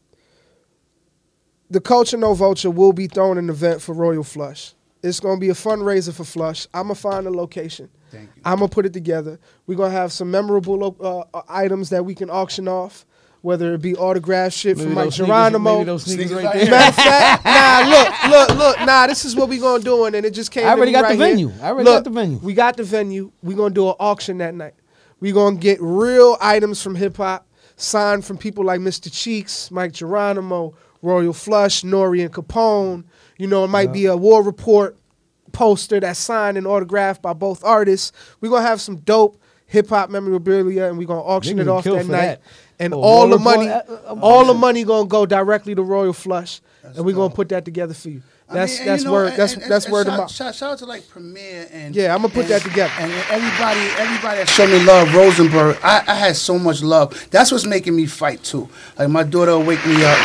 [1.72, 4.74] The Culture No Vulture will be throwing an event for Royal Flush.
[5.02, 6.68] It's gonna be a fundraiser for Flush.
[6.74, 7.88] I'm gonna find a location.
[8.10, 8.42] Thank you.
[8.44, 9.40] I'm gonna put it together.
[9.66, 13.06] We're gonna have some memorable uh, uh, items that we can auction off,
[13.40, 15.74] whether it be autograph shit from Mic those sneakers- Geronimo.
[15.76, 16.70] Maybe those sneakers Sneakers right right there.
[16.70, 20.14] Matter of fact, nah, look, look, look, nah, this is what we gonna do, and
[20.14, 20.64] it just came.
[20.66, 21.48] I to already me got the right here.
[21.48, 21.52] venue.
[21.62, 22.36] I already Look, got the venue.
[22.36, 23.32] We got the venue.
[23.42, 24.74] We gonna do an auction that night.
[25.20, 27.46] We gonna get real items from hip hop,
[27.76, 29.10] signed from people like Mr.
[29.10, 33.04] Cheeks, Mic Geronimo, Royal Flush, Nore and Capone.
[33.38, 34.96] You know, it might be a War Report
[35.52, 38.12] poster that's signed and autographed by both artists.
[38.40, 39.36] We're gonna have some dope
[39.66, 42.06] hip hop memorabilia, and we're gonna auction it off that night.
[42.08, 42.42] that.
[42.78, 43.82] And Oh, all the money, uh,
[44.20, 47.94] all the money gonna go directly to Royal Flush, and we're gonna put that together
[47.94, 48.22] for you.
[48.52, 49.28] I That's mean, that's you know, word.
[49.28, 50.30] and- That's and- that's and word of shout, mouth.
[50.30, 52.92] shout, shout out to like Premier and Yeah, I'ma put and- that together.
[52.98, 55.78] And, everybody, everybody that showed me love, Rosenberg.
[55.82, 57.28] I, I had so much love.
[57.30, 58.68] That's what's making me fight too.
[58.98, 60.18] Like my daughter will wake me up,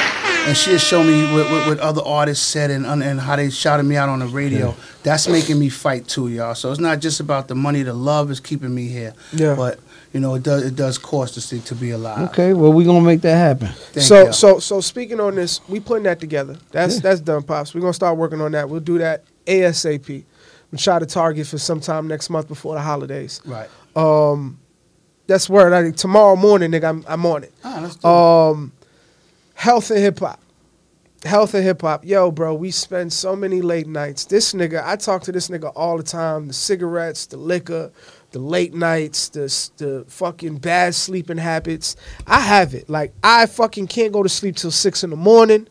[0.47, 3.83] and she'll show me what, what, what other artists said and and how they shouted
[3.83, 4.75] me out on the radio.
[5.03, 6.53] That's making me fight too, y'all.
[6.55, 7.81] So it's not just about the money.
[7.83, 9.13] The love is keeping me here.
[9.33, 9.55] Yeah.
[9.55, 9.79] But
[10.13, 12.29] you know, it does it does cost to see to be alive.
[12.29, 13.67] Okay, well we're gonna make that happen.
[13.67, 14.33] Thank so you.
[14.33, 16.57] so so speaking on this, we putting that together.
[16.71, 17.01] That's Yeah.
[17.01, 17.73] that's done, pops.
[17.75, 18.69] We're gonna start working on that.
[18.69, 20.23] We'll do that ASAP.
[20.71, 23.41] We'll try to target for sometime next month before the holidays.
[23.45, 23.69] right.
[23.95, 24.59] Um,
[25.27, 25.73] that's word.
[25.73, 27.53] I, think tomorrow morning, nigga, I'm, I'm on it.
[27.63, 28.11] Ah, let's do it.
[28.11, 28.71] Um,
[29.55, 30.39] health and hip hop.
[31.23, 32.05] Health and hip hop.
[32.05, 34.23] Yo, bro, we spend so many late nights.
[34.25, 36.47] This nigga, I talk to this nigga all the time.
[36.47, 37.91] The cigarettes, the liquor,
[38.31, 39.41] the late nights, the
[39.77, 41.95] the fucking bad sleeping habits.
[42.25, 42.89] I have it.
[42.89, 45.67] Like I fucking can't go to sleep till six in the morning.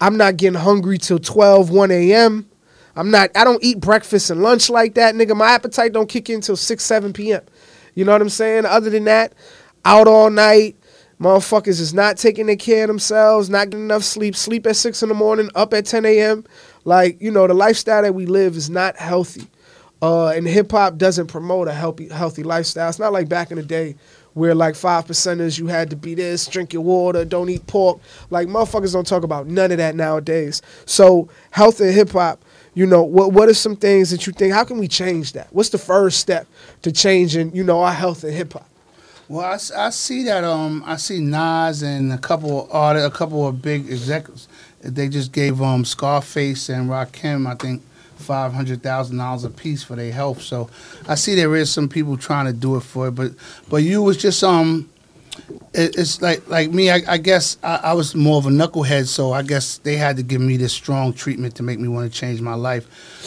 [0.00, 2.48] I'm not getting hungry till 12, 1 a.m.
[2.96, 5.36] I'm not, I don't eat breakfast and lunch like that, nigga.
[5.36, 7.42] My appetite don't kick in till 6, 7 p.m.
[7.94, 8.66] You know what I'm saying?
[8.66, 9.32] Other than that,
[9.84, 10.76] out all night.
[11.20, 15.02] Motherfuckers is not taking their care of themselves, not getting enough sleep, sleep at 6
[15.02, 16.44] in the morning, up at 10 a.m.
[16.84, 19.46] Like, you know, the lifestyle that we live is not healthy.
[20.04, 22.90] Uh, and hip hop doesn't promote a healthy, healthy lifestyle.
[22.90, 23.96] It's not like back in the day
[24.34, 28.00] where like five percenters you had to be this, drink your water, don't eat pork.
[28.28, 30.60] Like motherfuckers don't talk about none of that nowadays.
[30.84, 32.44] So health and hip hop,
[32.74, 34.52] you know, what what are some things that you think?
[34.52, 35.48] How can we change that?
[35.54, 36.46] What's the first step
[36.82, 38.68] to changing, you know, our health and hip hop?
[39.26, 43.62] Well, I see that um I see Nas and a couple of a couple of
[43.62, 44.48] big executives.
[44.82, 47.82] They just gave um Scarface and Rakim, I think,
[48.24, 50.40] five hundred thousand dollars a piece for their health.
[50.42, 50.68] So
[51.06, 53.32] I see there is some people trying to do it for it, but
[53.68, 54.88] but you was just um.
[55.72, 56.90] It, it's like like me.
[56.90, 60.16] I, I guess I, I was more of a knucklehead, so I guess they had
[60.16, 62.86] to give me this strong treatment to make me want to change my life.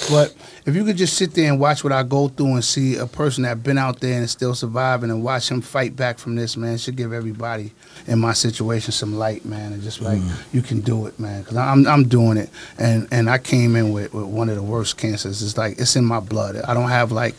[0.10, 0.34] But
[0.66, 3.06] if you could just sit there and watch what I go through and see a
[3.06, 6.36] person that been out there and is still surviving and watch him fight back from
[6.36, 7.74] this, man, it should give everybody
[8.08, 10.54] in my situation some light, man, and just like mm.
[10.54, 13.92] you can do it, man, because I'm I'm doing it, and and I came in
[13.92, 15.44] with, with one of the worst cancers.
[15.44, 16.56] It's like it's in my blood.
[16.56, 17.36] I don't have like.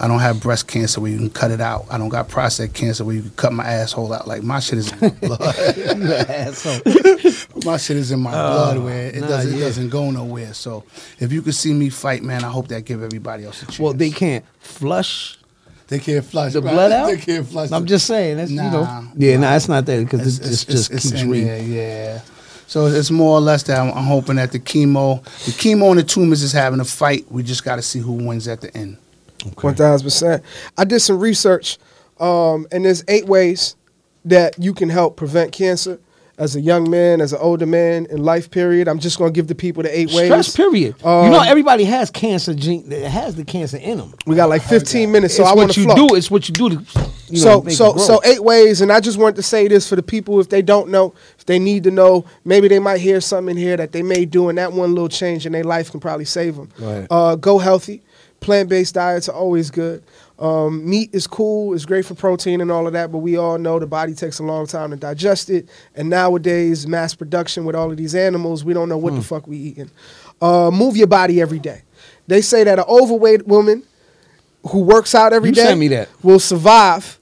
[0.00, 1.86] I don't have breast cancer where you can cut it out.
[1.90, 4.26] I don't got prostate cancer where you can cut my asshole out.
[4.26, 5.40] Like my shit is in my blood.
[6.28, 6.80] asshole.
[7.64, 9.64] my shit is in my oh, blood where it nah, doesn't it yeah.
[9.64, 10.52] doesn't go nowhere.
[10.54, 10.84] So
[11.20, 13.78] if you could see me fight, man, I hope that give everybody else a chance.
[13.78, 15.38] Well, they can't flush
[15.88, 16.72] they can't flush the right?
[16.72, 17.06] blood out.
[17.06, 17.70] They can't flush.
[17.70, 18.38] I'm just saying.
[18.38, 18.84] That's you know.
[18.84, 19.50] Nah, Yeah, nah.
[19.50, 21.46] nah, it's not that because it just, it's- just it's keeps in reading.
[21.46, 22.20] there, yeah.
[22.66, 25.98] So it's more or less that I'm, I'm hoping that the chemo, the chemo and
[25.98, 27.30] the tumors is having a fight.
[27.30, 28.96] We just got to see who wins at the end.
[29.60, 30.42] One thousand percent.
[30.76, 31.78] I did some research,
[32.18, 33.76] um, and there's eight ways
[34.24, 36.00] that you can help prevent cancer
[36.36, 38.50] as a young man, as an older man in life.
[38.50, 38.88] Period.
[38.88, 40.46] I'm just gonna give the people the eight Stress ways.
[40.46, 41.04] Stress period.
[41.04, 42.88] Um, you know, everybody has cancer gene.
[42.88, 44.14] That has the cancer in them.
[44.26, 46.14] We got like 15 minutes, so it's I want what to you do.
[46.14, 47.10] It's what you do to.
[47.28, 49.96] You so know, so so eight ways, and I just wanted to say this for
[49.96, 53.20] the people if they don't know, if they need to know, maybe they might hear
[53.20, 55.90] something in here that they may do, and that one little change in their life
[55.90, 56.68] can probably save them.
[56.78, 57.06] Go.
[57.10, 58.02] Uh, go healthy.
[58.44, 60.02] Plant based diets are always good.
[60.38, 61.72] Um, meat is cool.
[61.74, 64.38] It's great for protein and all of that, but we all know the body takes
[64.38, 65.66] a long time to digest it.
[65.94, 69.22] And nowadays, mass production with all of these animals, we don't know what the Hmm.
[69.22, 69.90] fuck we eating.
[70.42, 71.82] Uh, move your body every day.
[72.26, 73.82] They say that an overweight woman
[74.68, 77.18] who works out every You day will survive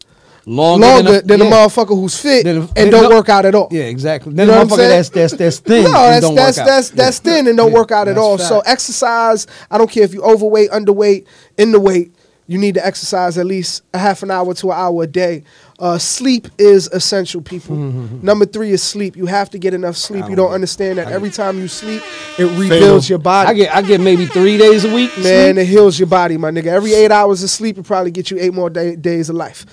[0.47, 1.53] longer, longer than, a, a, yeah.
[1.53, 3.69] motherfucker who's fit Than a- and don't no- work out at all.
[3.71, 4.33] Yeah, exactly.
[4.33, 5.85] Then You know I'm motherfucker that's that's that's thin.
[5.85, 6.71] No, and that's don't that's work out.
[6.71, 7.33] that's that's Yeah.
[7.33, 8.39] thin and don't Yeah, work out at all.
[8.39, 8.49] fact.
[8.49, 9.47] So exercise.
[9.71, 11.27] I don't care if you're overweight, underweight,
[11.59, 12.13] in the weight.
[12.49, 15.45] You need to exercise at least a half an hour to an hour a day.
[15.79, 17.77] Uh, sleep is essential, people.
[17.77, 19.17] Number three is sleep.
[19.17, 20.25] You have to get enough sleep.
[20.29, 22.03] You don't don't get- understand that I every time you sleep,
[22.39, 23.49] it rebuilds your body.
[23.49, 25.17] I get I get maybe three days a week.
[25.19, 25.59] Man, sleep.
[25.59, 26.67] it heals your body, my nigga.
[26.67, 29.65] Every eight hours of sleep will probably get you eight more day, days of life.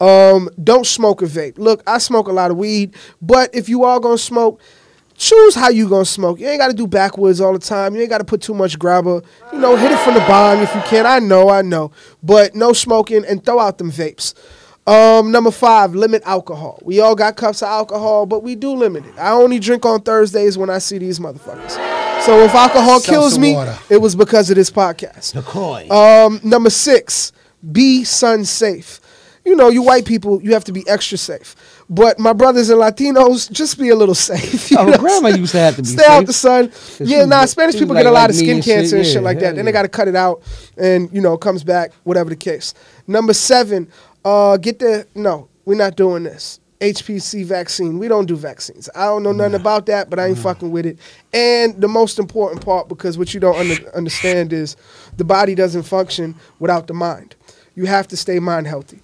[0.00, 1.58] Um, don't smoke a vape.
[1.58, 4.60] Look, I smoke a lot of weed, but if you are gonna smoke,
[5.16, 6.38] choose how you gonna smoke.
[6.38, 7.94] You ain't gotta do backwards all the time.
[7.94, 9.22] You ain't gotta put too much grabber.
[9.52, 11.04] You know, hit it from the bottom if you can.
[11.06, 11.90] I know, I know.
[12.22, 14.34] But no smoking and throw out them vapes.
[14.86, 16.78] Um, number five, limit alcohol.
[16.82, 19.18] We all got cups of alcohol, but we do limit it.
[19.18, 21.72] I only drink on Thursdays when I see these motherfuckers.
[22.22, 23.78] So if alcohol Seltzer kills me, water.
[23.90, 25.34] it was because of this podcast.
[25.34, 25.90] McCoy.
[25.90, 27.32] Um, number six,
[27.70, 29.00] be sun safe.
[29.48, 31.56] You know, you white people, you have to be extra safe.
[31.88, 34.70] But my brothers and Latinos, just be a little safe.
[34.76, 34.98] Oh, know?
[34.98, 36.26] grandma used to have to be Stay out safe.
[36.26, 37.06] the sun.
[37.08, 38.74] Yeah, nah, Spanish people was get a lot like of skin and shit.
[38.76, 39.46] cancer and Yeah, shit like that.
[39.46, 40.42] hell Then they got to cut it out
[40.76, 42.74] and, you know, comes back, whatever the case.
[43.06, 43.88] Number seven,
[44.24, 46.60] Uh, get the no, we're not doing this.
[46.82, 47.98] HPV vaccine.
[47.98, 48.88] We don't do vaccines.
[48.94, 50.98] I don't know nothing about that, but I ain't fucking with it.
[51.32, 54.76] And the most important part, because what you don't under, understand is
[55.16, 57.34] the body doesn't function without the mind.
[57.74, 59.00] You have to stay mind healthy.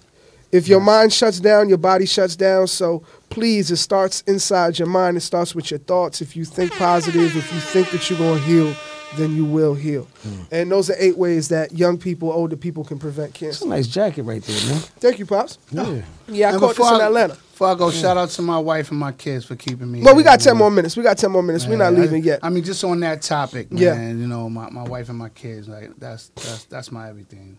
[0.55, 2.67] If your mind shuts down, your body shuts down.
[2.67, 5.17] So please, it starts inside your mind.
[5.17, 6.21] It starts with your thoughts.
[6.21, 8.73] If you think positive, if you think that you're going to heal,
[9.17, 10.03] then you will heal.
[10.23, 10.41] Hmm.
[10.51, 13.65] And those are eight ways that young people, older people can prevent It's cancer.
[13.65, 14.79] a nice jacket right there, man.
[14.99, 15.57] Thank you, Pops.
[15.71, 15.83] Yeah.
[15.85, 16.03] Oh.
[16.27, 18.59] Yeah, I And caught this before in I- Before I go, shout out to my
[18.59, 20.01] wife and my kids for keeping me.
[20.01, 20.57] Well, we got 10 man.
[20.59, 20.97] more minutes.
[20.97, 21.65] We got 10 more minutes.
[21.67, 22.39] We're not leaving I, yet.
[22.43, 23.81] I mean, just on that topic, man.
[23.81, 23.95] Yeah.
[24.09, 27.57] You know, my, my wife and my kids, like that's that's that's my everything.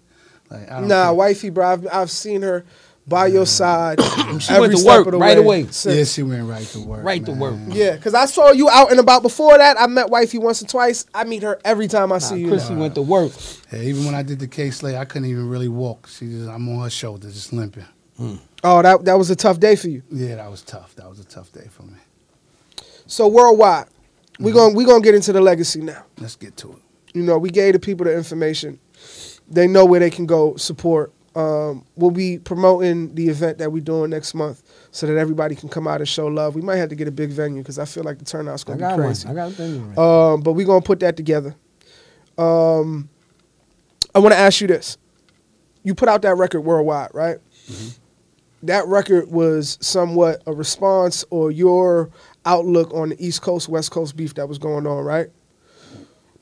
[0.51, 1.15] Like I don't Nah, care.
[1.15, 2.65] wifey, bro, I've, I've seen her
[3.09, 4.01] by your side
[4.41, 5.45] She every went to step work right way.
[5.45, 5.63] away.
[5.71, 7.05] since- Yeah, she went right to work.
[7.05, 7.55] Right to work.
[7.69, 9.81] Yeah, because I saw you out and about before that.
[9.81, 11.07] I met wifey once or twice.
[11.15, 12.49] I meet her every time I see you.
[12.49, 12.81] Chrissy now.
[12.81, 13.33] went to work.
[13.73, 16.09] Yeah, even when I did the case lay, I couldn't even really walk.
[16.09, 17.85] She just, I'm on her shoulder, just limping.
[18.65, 20.03] Oh, that that was a tough day for you.
[20.11, 20.97] Yeah, that was tough.
[20.97, 21.99] That was a tough day for me.
[23.07, 23.87] So worldwide,
[24.39, 24.59] we Mm-hmm.
[24.59, 26.05] going we gonna get into the legacy now.
[26.19, 26.79] Let's get to it.
[27.15, 28.79] You know, we gave the people the information.
[29.49, 31.13] They know where they can go support.
[31.35, 35.69] Um, we'll be promoting the event that we're doing next month so that everybody can
[35.69, 36.55] come out and show love.
[36.55, 38.79] We might have to get a big venue because I feel like the turnout's gonna
[38.79, 39.09] got be one.
[39.09, 39.29] crazy.
[39.29, 39.95] I got a thing.
[39.95, 39.99] Right.
[40.33, 41.55] Um, but we're gonna put that together.
[42.39, 43.11] Um,
[44.15, 44.97] I want to ask you this:
[45.83, 47.37] You put out that record worldwide, right?
[48.63, 52.11] That record was somewhat a response or your
[52.47, 55.29] outlook on the East Coast West Coast beef that was going on, right?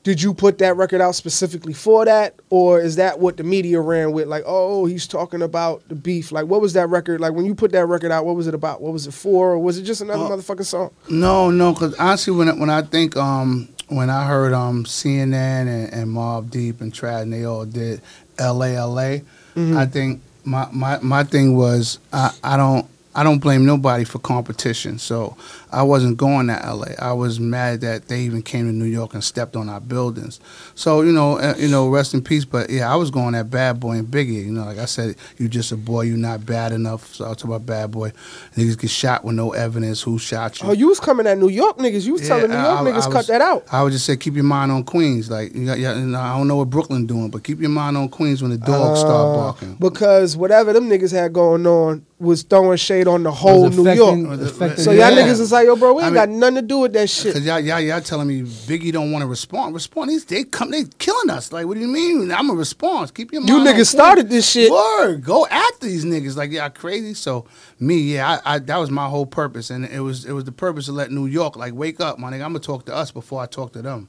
[0.05, 3.81] Did you put that record out specifically for that, or is that what the media
[3.81, 4.27] ran with?
[4.27, 6.31] Like, oh, he's talking about the beef.
[6.31, 7.19] Like, what was that record?
[7.19, 8.81] Like, when you put that record out, what was it about?
[8.81, 9.53] What was it for?
[9.53, 10.29] Or was it just another Oh.
[10.37, 10.91] motherfucking song?
[11.09, 15.67] No, no, because honestly, when I, when I think um when I heard um CNN
[15.67, 17.99] and, and Mobb Deep and Trad and they all did
[18.37, 18.75] L.A.
[18.75, 19.23] L.A.,
[19.57, 22.85] I think my, my my thing was I, I don't
[23.15, 24.99] I don't blame nobody for competition.
[24.99, 25.37] So
[25.71, 26.87] I wasn't going to LA.
[26.99, 30.39] I was mad that they even came to New York and stepped on our buildings.
[30.75, 32.43] So you know, uh, you know, rest in peace.
[32.45, 34.45] But yeah, I was going at Bad Boy and Biggie.
[34.45, 36.01] You know, like I said, you just a boy.
[36.01, 37.15] You not bad enough.
[37.15, 38.11] So I talk about Bad Boy.
[38.55, 40.01] Niggas get shot with no evidence.
[40.01, 40.67] Who shot you?
[40.69, 42.05] Oh, you was coming at New York niggas.
[42.05, 43.63] You was Yeah, telling New York I- I- niggas I cut that out.
[43.71, 45.29] I would just say keep your mind on Queens.
[45.31, 47.95] Like you got, yeah, and I don't know what Brooklyn doing, but keep your mind
[47.97, 49.77] on Queens when the dogs start Uh, barking.
[49.79, 54.25] Because whatever them niggas had going on was throwing shade on the whole New affecting-
[54.25, 54.39] York.
[54.39, 55.17] affecting So y'all Yeah.
[55.27, 56.99] niggas is like, yo, bro, we I ain't mean- got nothing to do with that
[57.01, 57.35] Cause shit.
[57.43, 59.73] y'all, y'all, y'all telling me Biggie don't want to respond.
[59.75, 60.11] Respond.
[60.11, 61.51] He's, they come, they killing us.
[61.51, 62.31] Like, what do you mean?
[62.31, 63.11] I'm a response.
[63.11, 63.49] Keep your mind.
[63.49, 63.89] You on niggas Queens.
[63.89, 64.71] started this shit.
[64.71, 66.37] Word, go after these niggas.
[66.37, 67.13] Like, y'all crazy.
[67.15, 67.47] So
[67.81, 70.53] me, yeah, I, I, that was my whole purpose, and it was, it was the
[70.53, 72.35] purpose to let New York like wake up, my nigga.
[72.45, 74.07] I'm gonna talk to us before I talk to them.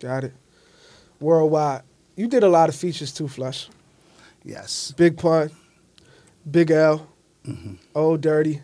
[0.00, 0.32] Got it.
[1.20, 1.82] Worldwide.
[2.16, 3.68] You did a lot of features too, Flush.
[4.44, 4.94] Yes.
[4.96, 5.50] Big Pun,
[6.50, 7.06] Big L,
[7.46, 7.74] Mm-hmm.
[7.94, 8.62] Old Dirty.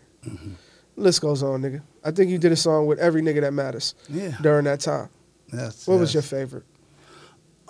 [0.95, 1.81] List goes on, nigga.
[2.03, 4.35] I think you did a song with every nigga that matters Yeah.
[4.41, 5.09] during that time.
[5.53, 5.87] Yes.
[5.87, 6.63] What was your favorite?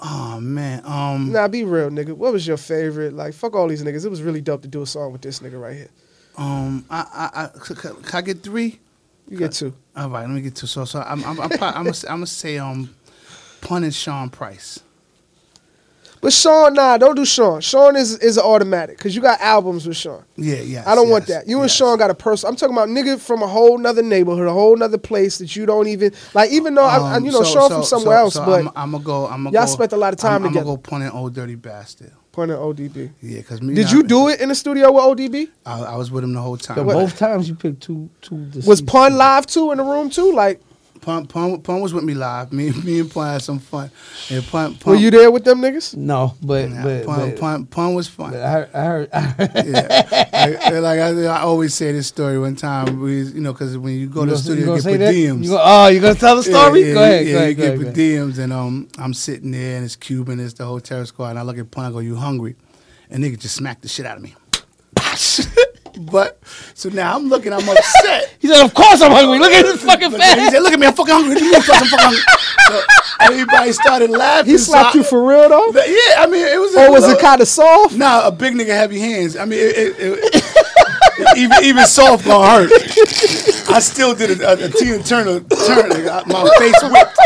[0.04, 0.82] Oh man.
[0.86, 1.32] Um.
[1.32, 2.14] Nah, be real, nigga.
[2.14, 3.14] What was your favorite?
[3.14, 4.04] Like, fuck all these niggas.
[4.06, 5.90] It was really dope to do a song with this nigga right here.
[6.38, 6.86] Um.
[6.90, 7.06] I.
[7.34, 7.44] I.
[7.44, 8.80] I c- c- can I get three?
[9.30, 9.74] You get two.
[9.96, 10.22] All right.
[10.22, 10.66] Let me get two.
[10.68, 10.86] So.
[10.86, 11.02] So.
[11.02, 11.24] I'm.
[11.24, 11.40] I'm.
[11.40, 11.52] I'm.
[11.52, 11.86] I'm, gonna, I'm
[12.18, 12.58] gonna say.
[12.58, 12.94] Um.
[13.62, 14.80] Pun and Sean Price.
[16.22, 17.62] But Sean, nah, don't do Sean.
[17.62, 20.24] Sean is is an automatic because you got albums with Sean.
[20.36, 20.58] Yeah.
[20.62, 20.84] yeah.
[20.86, 21.48] I don't want that.
[21.48, 21.72] You and.
[21.72, 22.48] Sean got a person.
[22.48, 25.66] I'm talking about nigga from a whole nother neighborhood, a whole nother place that you
[25.66, 26.52] don't even like.
[26.52, 28.46] Even though I, I, Um, you know so- Sean so- from somewhere so- else, so
[28.46, 29.26] but I'm, I'm gonna go.
[29.26, 31.12] I'm gonna y'all go, spent a lot of time I'm, I'm gonna go pun and
[31.12, 32.12] old dirty bastard.
[32.32, 33.10] point at ODB.
[33.22, 33.74] Yeah, because me.
[33.74, 35.50] Did I- you do it in the studio with ODB?
[35.66, 36.86] I, I was with him the whole So time.
[36.86, 38.36] both times you picked two two.
[38.36, 38.48] Was
[38.82, 40.32] deceased Pun live too in the room too?
[40.34, 40.62] Like,
[41.02, 42.54] Pun, Pun, Pun was with me live.
[42.54, 43.90] Me, me and Pun had some fun.
[44.30, 45.96] And Pun, Pun, were you there with them niggas?
[45.96, 48.32] No, but Yeah, but, Pun, but, Pun, Pun was fun.
[48.32, 50.30] but I heard, I heard, I heard yeah.
[50.66, 52.38] I, like I, I always say this story.
[52.40, 54.98] One time, we, you know, because when you go to the studio, gonna you get
[55.00, 55.06] that?
[55.08, 55.48] per You diems.
[55.50, 56.82] go, oh, you gonna tell the story?
[56.88, 57.96] Yeah, go ahead, yeah, go ahead, you go get ahead.
[57.96, 61.32] per diems, and um, I'm sitting there, and it's Cuban, it's the whole terror squad,
[61.32, 62.56] and I look at Pun, I go, "You hungry?"
[63.10, 64.36] And nigga just smacked the shit out of me.
[66.06, 66.40] but
[66.74, 68.28] so now I'm looking, I'm upset.
[68.42, 69.38] He said, "Of course I'm hungry.
[69.38, 71.36] Look at this fucking then he said, "Look at me, I'm fucking hungry.
[71.36, 72.22] Do you mean, I'm fucking hungry?"
[72.68, 72.82] So
[73.20, 74.52] everybody started laughing.
[74.52, 76.76] He so slapped I- you for real though, yeah, I mean, it was.
[76.76, 77.96] or was it kind of soft?
[77.96, 79.38] Nah, a big nigga heavy hands.
[79.38, 79.96] I mean, it, it,
[80.34, 82.72] it, even even soft gonna hurt.
[83.70, 85.90] I still did a, a, a Tina Turner turn.
[86.28, 87.18] My face whipped.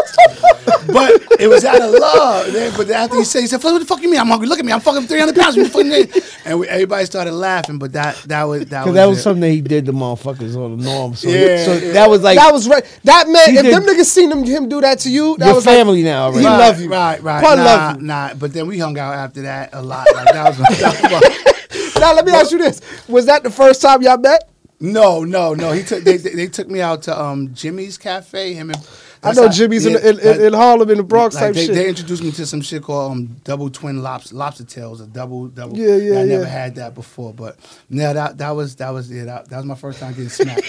[0.87, 2.77] But it was out of love.
[2.77, 4.19] But after he said, he said, "What the fuck you mean?
[4.19, 4.47] I'm hungry.
[4.47, 4.71] Look at me.
[4.71, 5.57] I'm fucking 300 pounds.
[5.57, 7.79] What the fuck mean?" And we, everybody started laughing.
[7.79, 9.21] But that that was that was that was it.
[9.21, 11.15] something that he did to motherfuckers on the norm.
[11.15, 11.93] So, Yeah, so yeah.
[11.93, 12.83] that was like that was right.
[13.03, 15.55] That meant if did- them niggas seen him, him do that to you, that your
[15.55, 16.41] was family Like, now already.
[16.41, 16.89] He right, love you.
[16.89, 17.43] Right, right.
[17.43, 18.01] Pun nah, love you.
[18.07, 20.05] Nah, but then we hung out after that a lot.
[20.13, 23.81] Like that was, that was now let me ask you this: Was that the first
[23.81, 24.49] time y'all met?
[24.79, 25.71] No, no, no.
[25.71, 28.53] He took they, they, took me out to um Jimmy's Cafe.
[28.53, 28.87] Him and
[29.23, 31.75] I know Jimmy's yeah, in, in, in, Harlem in the Bronx like type they, shit.
[31.75, 35.47] they introduced me to some shit called um, double twin lobster lobster tails, a double
[35.47, 35.77] double.
[35.77, 37.57] Yeah, yeah, I never had that before, but
[37.89, 40.61] yeah, that that was that was yeah that, that was my first time getting smacked.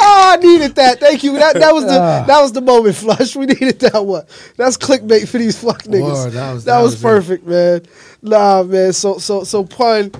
[0.00, 1.00] Oh, I needed that.
[1.00, 1.32] Thank you.
[1.32, 1.90] That that was the
[2.26, 3.36] that was the moment, Flush.
[3.36, 4.24] We needed that one.
[4.56, 6.02] That's clickbait for these fuck niggas.
[6.02, 7.04] Word, that was- that, that was, was it.
[7.04, 7.82] perfect, man.
[8.22, 8.92] Nah, man.
[8.92, 10.12] So so so pun,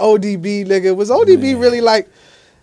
[0.00, 2.08] ODB nigga was ODB really like.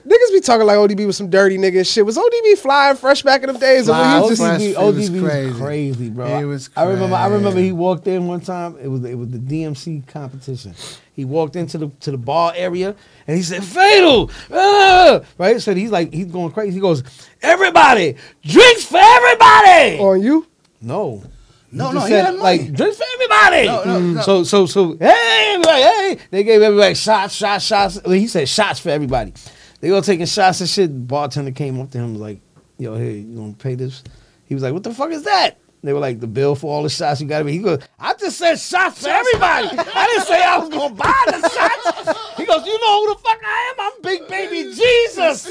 [0.05, 2.05] Niggas be talking like ODB was some dirty nigga and shit.
[2.05, 3.89] Was ODB flying fresh back in them days?
[3.89, 4.79] or was Fly he just.
[4.79, 5.59] ODB, it was crazy.
[5.59, 6.09] crazy.
[6.09, 6.39] bro.
[6.39, 7.17] It was I remember.
[7.17, 8.77] I remember he walked in one time.
[8.81, 10.75] It was it was the DMC competition.
[11.13, 12.95] He walked into the to the bar area
[13.27, 16.75] and he said, "Fatal, ah!" right?" So he's like he's going crazy.
[16.75, 17.03] He goes,
[17.41, 20.47] "Everybody, drinks for everybody." on you?
[20.81, 21.23] no.
[21.77, 22.59] No, He no, he said, had money.
[22.59, 23.67] like drinks for everybody.
[23.67, 24.15] No, no, mm.
[24.15, 24.21] no.
[24.21, 27.99] So so so hey, everybody, hey, they gave everybody shots, shots, shots.
[28.03, 29.33] Well, he said shots for everybody.
[29.81, 31.07] They all taking shots and shit.
[31.07, 32.41] Bartender came up to him was like,
[32.77, 34.03] "Yo, hey, you gonna pay this?"
[34.45, 36.81] He was like, "What the fuck is that?" They were like, "The bill for all
[36.81, 39.67] the shots you got to be." He goes, "I just said shots for everybody.
[39.77, 43.19] I didn't say I was gonna buy the shots." He goes, "You know who the
[43.21, 43.85] fuck I am?
[43.93, 45.47] I'm Big Baby Jesus."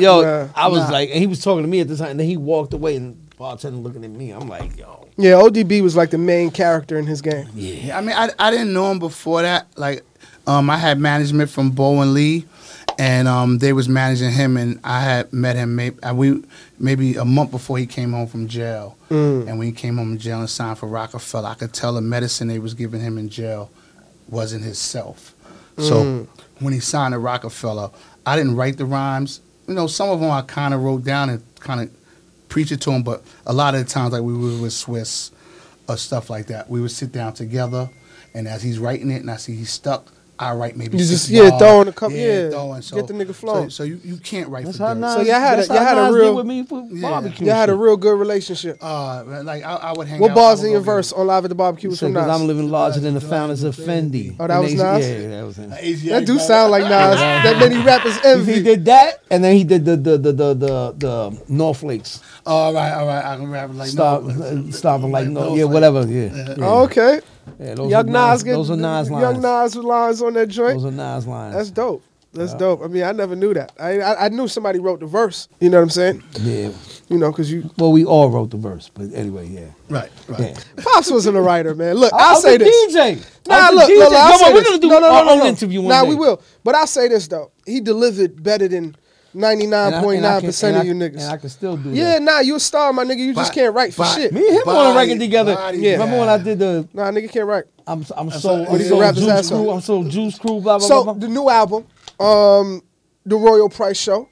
[0.00, 0.48] Yo, Yeah.
[0.54, 0.90] I was Nah.
[0.90, 2.96] like, and he was talking to me at the time, and then he walked away,
[2.96, 4.30] and bartender looking at me.
[4.30, 7.48] I'm like, "Yo, Yeah, ODB was like the main character in his game.
[7.54, 9.66] yeah." Yeah, I mean, I, I didn't know him before that.
[9.76, 10.02] Like,
[10.46, 12.46] um, I had management from Bowen Lee,
[12.98, 16.42] and um, they was managing him, and I had met him maybe we
[16.78, 18.96] maybe a month before he came home from jail.
[19.10, 19.48] Mm.
[19.48, 22.00] And when he came home from jail and signed for Roc-A-Fella, I could tell the
[22.00, 23.70] medicine they was giving him in jail
[24.28, 25.34] wasn't his self.
[25.78, 26.26] So Mm.
[26.60, 27.90] when he signed to Roc-A-Fella,
[28.26, 29.40] I didn't write the rhymes.
[29.68, 31.90] You know, some of them I kind of wrote down and kind of
[32.54, 35.32] preach it to him, but a lot of the times, like we were with Swiss
[35.88, 37.90] or stuff like that, we would sit down together,
[38.32, 41.28] and as he's writing it, and I see he's stuck, I write maybe You just-
[41.28, 41.60] yeah, bars.
[41.62, 42.82] throwing a couple- yeah, throwing.
[42.82, 43.70] So, get the nigga flowing.
[43.70, 44.98] so you, you can't write That's for how Dirk.
[45.02, 45.14] Nas.
[45.14, 47.08] So y'all had a- that's y'all had a real- with me for Yeah.
[47.08, 47.46] barbecue.
[47.46, 48.78] Y'all had a real good relationship.
[48.82, 50.18] Uh, like I, I would hang.
[50.18, 52.26] What out, bars in your verse on live at the barbecue was from Nas?
[52.26, 55.08] I'm living larger than the founders of Fendi." Oh, that was they- Nas?
[55.08, 55.70] Yeah, that was him.
[55.70, 56.90] That do sound like Nas.
[56.90, 58.54] that many rappers envy.
[58.54, 62.20] He did that, and then he did the the the the the, the North Flakes.
[62.44, 63.24] All right, all right.
[63.24, 64.70] I can rap like Stop, no.
[64.70, 66.34] stopping like no, no yeah, whatever, yeah.
[66.34, 66.54] yeah.
[66.58, 67.20] Oh, okay.
[67.58, 69.22] Yeah, those Young are Nas, get those are Nas lines.
[69.22, 70.74] Young Nas lines on that joint.
[70.80, 71.54] Those are Nas lines.
[71.54, 72.02] That's dope.
[72.32, 72.58] That's Yeah.
[72.58, 72.82] dope.
[72.82, 73.72] I mean, I never knew that.
[73.78, 75.46] I, I I knew somebody wrote the verse.
[75.60, 76.22] You know what I'm saying?
[76.40, 76.70] yeah.
[77.08, 79.66] You know, because you Well, we all wrote the verse, but anyway, yeah.
[79.88, 80.40] Right, right.
[80.40, 80.82] yeah.
[80.82, 81.94] Pops wasn't a writer, man.
[81.96, 82.94] Look, I- I'll I'm say the this.
[82.96, 83.16] DJ.
[83.46, 83.98] Nah, I'm the look, DJ.
[83.98, 85.38] look, look, I'll Come say on, we're gonna do no, no, no, our no, own
[85.40, 85.46] no.
[85.46, 86.08] interview one Nah, day.
[86.08, 86.40] we will.
[86.64, 87.52] But I'll say this though.
[87.66, 88.96] He delivered better than
[89.34, 91.22] ninety nine And I- point and I nine can- percent of you niggas.
[91.22, 92.22] And I can still do yeah, that.
[92.22, 93.18] nah, you a star, my nigga.
[93.18, 94.32] You just But- can't write for but- shit.
[94.32, 95.54] Me and him on a Body- record together.
[95.54, 95.92] body Yeah.
[95.92, 97.64] Remember when I did the Nah, nigga can't write.
[97.86, 99.58] I'm I'm so what- I'm But he so can rap his juice off.
[99.58, 99.70] crew.
[99.70, 100.60] I'm so juice crew.
[100.60, 101.12] Blah blah So blah.
[101.14, 101.84] the new album,
[102.20, 102.82] um,
[103.26, 104.28] the Royal Price Show.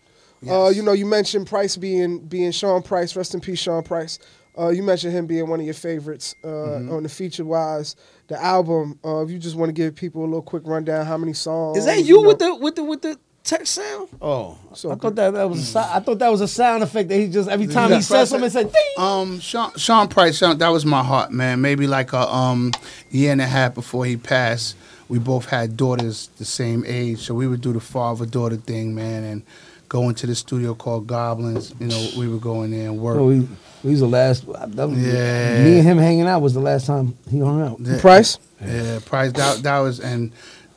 [0.49, 3.15] Uh, you know, you mentioned Price being being Sean Price.
[3.15, 4.19] Rest in peace, Sean Price.
[4.59, 6.93] Uh, you mentioned him being one of your favorites uh, Mm-hmm.
[6.93, 7.95] on the feature wise.
[8.29, 8.99] The album.
[9.05, 11.79] Uh, if you just want to give people a little quick rundown, how many songs?
[11.79, 12.29] Is that you know?
[12.29, 13.19] with the with the with the
[13.57, 14.09] text sound?
[14.21, 16.83] Oh, So I thought that that was a si- I thought that was a sound
[16.83, 17.97] effect that he just every time Yeah.
[17.97, 18.83] he said something, it said ding.
[19.05, 21.61] Um, Sean, Sean Price, Sean, that was my heart, man.
[21.61, 22.73] Maybe like a um
[23.11, 24.77] year and a half before he passed,
[25.09, 28.95] we both had daughters the same age, so we would do the father daughter thing,
[28.95, 29.43] man, and
[29.89, 31.75] go into the studio called Goblins.
[31.79, 33.19] You know, we would go in there and work.
[33.19, 33.47] Oh, he,
[33.83, 34.47] he was the last.
[34.47, 35.65] That was, Yeah.
[35.65, 37.77] Me and him hanging out was the last time he hung out.
[37.81, 38.01] Yeah.
[38.01, 38.39] Price?
[38.65, 39.33] Yeah, Price.
[39.33, 40.33] That, that was and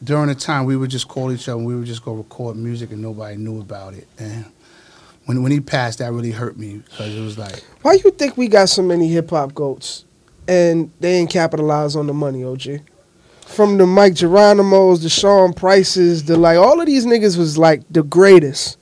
[0.06, 1.58] during the time we would just call each other.
[1.58, 4.08] and We would just go record music, and nobody knew about it.
[4.18, 4.45] And
[5.26, 7.64] when when he passed, that really hurt me because it was like.
[7.82, 10.06] Why you think we got so many hip hop goats
[10.47, 12.82] and they ain't capitalize on the money, OG?
[13.47, 17.84] From the Mic Geronimo's, the Sean Prices, the like, all of these niggas was like
[17.89, 18.78] the greatest.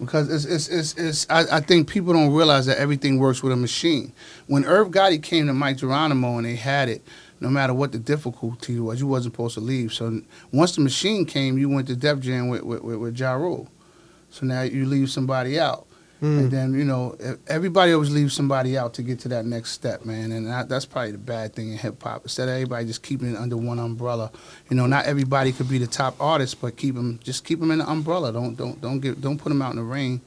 [0.00, 3.52] Because it's, it's, it's, it's I, I think people don't realize that everything works with
[3.52, 4.12] a machine.
[4.46, 7.02] When Irv Gotti came to Mic Geronimo and they had it,
[7.44, 9.92] no matter what the difficulty was, you wasn't supposed to leave.
[9.92, 13.34] So once the machine came, you went to Def Jam with, with, with, with Ja
[13.34, 13.68] Rule.
[14.30, 15.86] So now you leave somebody out.
[16.20, 16.38] Hmm.
[16.38, 20.06] And then, you know, everybody always leaves somebody out to get to that next step,
[20.06, 20.32] man.
[20.32, 22.22] And that, that's probably the bad thing in hip hop.
[22.22, 24.32] Instead of everybody just keeping it under one umbrella,
[24.70, 27.70] you know, not everybody could be the top artist, but keep them, just keep them
[27.70, 28.32] in the umbrella.
[28.32, 30.22] Don't, don't, don't get, don't put them out in the rain.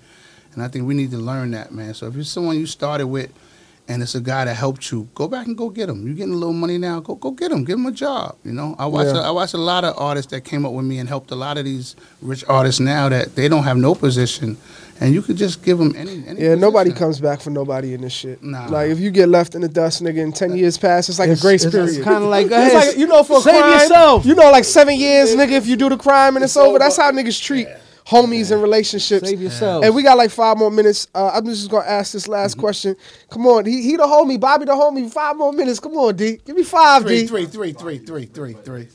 [0.53, 1.95] And I think we need to learn that, man.
[1.95, 3.31] So if you're someone you started with
[3.89, 6.05] and it's a guy that helped you, go back and go get him.
[6.05, 6.99] You're getting a little money now?
[6.99, 7.63] Go go get him.
[7.63, 8.35] Give him a job.
[8.43, 9.21] You know, I watch Yeah.
[9.21, 11.35] a, I watch a lot of artists that came up with me and helped a
[11.35, 14.57] lot of these rich artists now that they don't have no position,
[14.99, 16.23] and you could just give them any.
[16.27, 18.43] any Yeah, nobody comes back for nobody in this shit.
[18.43, 18.67] Nah.
[18.67, 21.27] Like if you get left in the dust, nigga, in ten years pass, it's like
[21.29, 22.03] It's- a grace it's- it's period.
[22.13, 24.25] kinda like, go It's like, you know, for a save crime, yourself.
[24.25, 25.51] you know, like seven years, nigga.
[25.51, 27.67] If you do the crime and it's, over, that's how niggas treat
[28.07, 29.27] homies and relationships.
[29.29, 29.83] Save yourself.
[29.83, 31.07] And we got like five more minutes.
[31.13, 32.61] Uh, I'm just gonna ask this last Mm-hmm.
[32.61, 32.95] question.
[33.29, 35.11] Come on, he, he the homie, Bobby the homie.
[35.11, 35.79] Five more minutes.
[35.79, 36.37] Come on, D.
[36.45, 37.27] Give me five, Three, D.
[37.27, 38.87] three, three, three, three, three, three.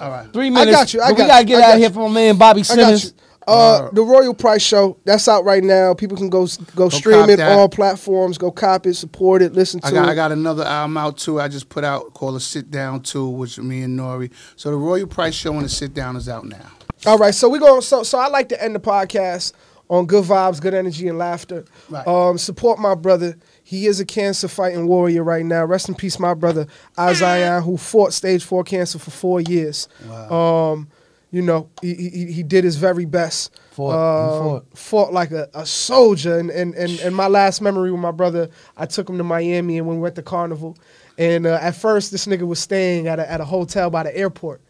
[0.00, 0.32] All right.
[0.32, 0.68] Three minutes.
[0.68, 1.94] I got you, I got we gotta get I out got of here you.
[1.94, 3.04] for my man Bobby I got Simmons.
[3.06, 3.10] you.
[3.46, 4.96] Uh, the Royal Price Show.
[5.04, 5.92] That's out right now.
[5.92, 8.38] People can go go, stream it on all platforms.
[8.38, 10.12] Go cop it, support it, listen to I got it.
[10.12, 11.38] I got another album out too.
[11.40, 14.28] I just put out called a Sit Down Two, which me and Nore.
[14.56, 16.70] So the Royal Price Show and the Sit Down is out now.
[17.06, 19.52] All right, so we going so so I like to end the podcast
[19.90, 21.66] on good vibes, good energy, and laughter.
[21.90, 22.06] Right.
[22.06, 23.36] Um, support my brother.
[23.62, 25.64] He is a cancer fighting warrior right now.
[25.66, 26.66] Rest in peace, my brother
[26.98, 29.86] Isaiah, who fought stage four cancer for four years.
[30.30, 30.88] Um,
[31.30, 33.58] you know, he, he he did his very best.
[33.72, 34.78] Fought, Um, fought.
[34.78, 36.38] fought like a, a soldier.
[36.38, 38.48] And, and and and my last memory with my brother,
[38.78, 40.78] I took him to Miami and when we went to the Carnival.
[41.18, 44.16] And uh, at first, this nigga was staying at a, at a hotel by the
[44.16, 44.62] airport.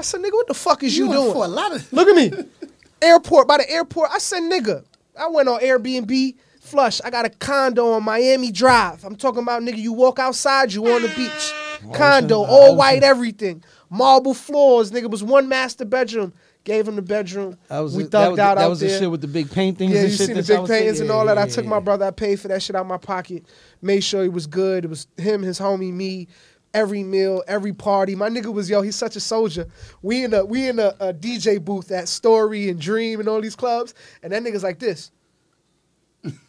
[0.00, 1.32] I said, nigga, what the fuck is you, went doing?
[1.32, 2.32] for a lot of Look at me.
[3.02, 4.10] airport, by the airport.
[4.12, 4.84] I said, nigga,
[5.18, 7.00] I went on Airbnb, flush.
[7.04, 9.04] I got a condo on Miami Drive.
[9.04, 11.52] I'm talking about, nigga, you walk outside, you on the beach.
[11.94, 12.76] Condo, Ocean, all ocean.
[12.78, 13.62] white, everything.
[13.90, 16.32] Marble floors, nigga, was one master bedroom.
[16.64, 17.56] Gave him the bedroom.
[17.68, 18.10] That was we it.
[18.10, 18.90] thugged that was, out that out was there.
[18.90, 19.92] the shit with the big paintings.
[19.92, 20.80] Yeah, and you shit see the big was saying?
[20.80, 21.38] paintings and Yeah, all that.
[21.38, 21.70] I took yeah.
[21.70, 22.04] my brother.
[22.04, 23.44] I paid for that shit out of my pocket.
[23.80, 24.84] Made sure he was good.
[24.84, 26.28] It was him, his homie, me.
[26.72, 28.14] Every meal, every party.
[28.14, 28.82] My nigga was yo.
[28.82, 29.66] He's such a soldier.
[30.02, 33.40] We in a we in a, a DJ booth at Story and Dream and all
[33.40, 35.10] these clubs, and that nigga's like this.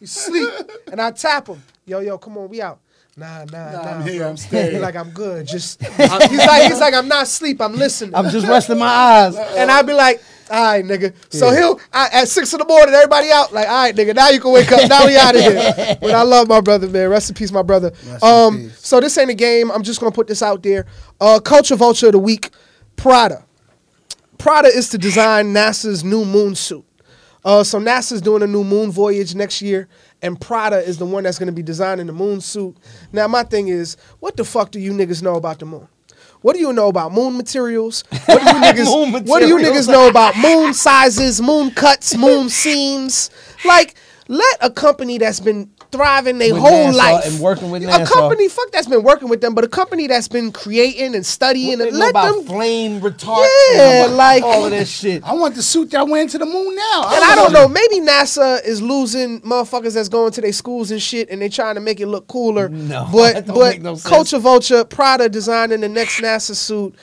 [0.00, 0.52] You sleep,
[0.90, 1.62] and I tap him.
[1.86, 2.80] Yo, yo, come on, we out.
[3.14, 3.80] Nah, nah, nah.
[3.80, 4.30] I'm here, bro.
[4.30, 4.80] I'm staying.
[4.80, 5.46] Like I'm good.
[5.46, 7.60] Just he's like he's like I'm not asleep.
[7.60, 8.14] I'm listening.
[8.14, 9.36] I'm just resting my eyes.
[9.36, 11.14] And I'd be like, all right, nigga.
[11.28, 13.52] So he'll I, at six in the morning, everybody out.
[13.52, 14.14] Like, all right, nigga.
[14.14, 14.88] Now you can wake up.
[14.88, 15.96] Now we out of here.
[16.00, 17.10] But I love my brother, man.
[17.10, 17.92] Rest in peace, my brother.
[18.06, 19.70] Rest um, so this ain't a game.
[19.70, 20.86] I'm just gonna put this out there.
[21.20, 22.50] Uh, Culture Vulture of the week,
[22.96, 23.44] Prada.
[24.38, 26.84] Prada is to design NASA's new moon suit.
[27.44, 29.88] Uh, so NASA's doing a new moon voyage next year,
[30.22, 32.76] and Prada is the one that's going to be designing the moon suit.
[33.12, 35.88] Now, my thing is, what the fuck do you niggas know about the moon?
[36.40, 38.04] What do you know about moon materials?
[38.26, 38.84] What do you niggas?
[39.12, 43.30] Moon what do you niggas know about moon sizes, moon cuts, moon seams?
[43.64, 43.94] Like,
[44.28, 48.06] let a company that's been thriving their With whole NASA life and working with a
[48.06, 51.78] company, fuck that's been working with them, but a company that's been creating and studying
[51.78, 52.46] They and know let about them.
[52.46, 53.46] flame retardant.
[53.74, 55.22] Yeah, and like- all of that shit.
[55.22, 57.02] I want the suit that went to the moon now.
[57.04, 61.00] And I don't know, maybe NASA is losing motherfuckers that's going to their schools and
[61.00, 62.68] shit, and they're trying to make it look cooler.
[62.68, 64.08] No, but that don't but make no sense.
[64.08, 66.94] Culture Vulture, Prada designing the next NASA suit.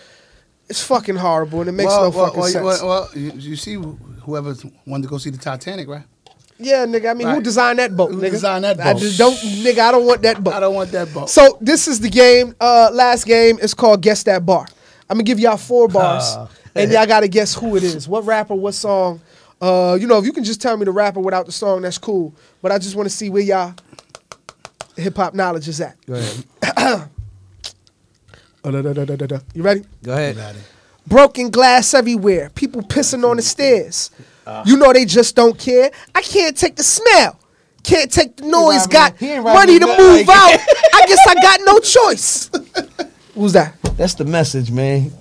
[0.67, 2.81] It's fucking horrible, and it makes well, no well, fucking well, sense.
[2.83, 6.03] Well, well, you, you see whoever wanted to go see the Titanic, right?
[6.59, 7.09] Yeah, nigga.
[7.09, 8.11] I mean, who designed that boat?
[8.11, 8.31] Who nigga?
[8.31, 8.85] designed that boat?
[8.85, 8.99] I boat?
[8.99, 9.79] just don't, nigga.
[9.79, 10.53] I don't want that boat.
[10.53, 11.29] I don't want that boat.
[11.29, 12.53] So this is the game.
[12.59, 14.65] Uh, last game is called Guess That Bar.
[15.09, 16.47] I'm gonna give y'all four bars, Ah.
[16.75, 19.21] and y'all gotta guess who it is, what rapper, what song.
[19.61, 21.97] Uh, you know, if you can just tell me the rapper without the song, that's
[21.97, 22.33] cool.
[22.61, 23.73] But I just want to see where y'all
[24.95, 25.95] hip hop knowledge is at.
[26.05, 26.45] Go ahead.
[26.77, 27.05] Uh,
[28.71, 29.39] da, da, da, da, da, da.
[29.53, 29.85] You ready?
[30.03, 30.55] Go ahead.
[31.07, 32.51] Broken glass everywhere.
[32.53, 34.11] People pissing on the stairs.
[34.45, 34.63] Uh.
[34.65, 35.91] you know they just don't care.
[36.15, 37.39] I can't take the smell.
[37.83, 38.87] Can't take the noise.
[38.87, 40.59] Got money to move like- out.
[40.93, 42.49] I guess I got no choice.
[43.35, 43.75] Who's that?
[43.95, 45.11] That's the message, man.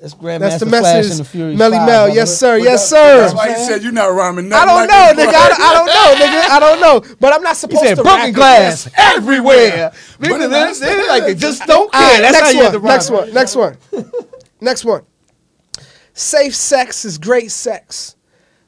[0.00, 1.10] That's Grandmaster That's the Flash message.
[1.12, 2.14] and the Furious Melly Five, Mel, brother.
[2.20, 3.20] yes sir, yes that- sir.
[3.22, 5.28] That's why he said you're not rhyming I don't like know, nigga.
[5.34, 6.50] I don't, I don't know, nigga.
[6.50, 7.16] I don't know.
[7.20, 9.92] But I'm not supposed He supposed said to broken glass everywhere.
[10.18, 12.02] But People, that's- they, they like they just don't All care.
[12.02, 12.88] right, That's how next you have to one.
[12.88, 13.32] Next one.
[13.32, 13.78] Next one.
[14.60, 15.02] Next one.
[16.12, 18.13] Safe sex is great sex.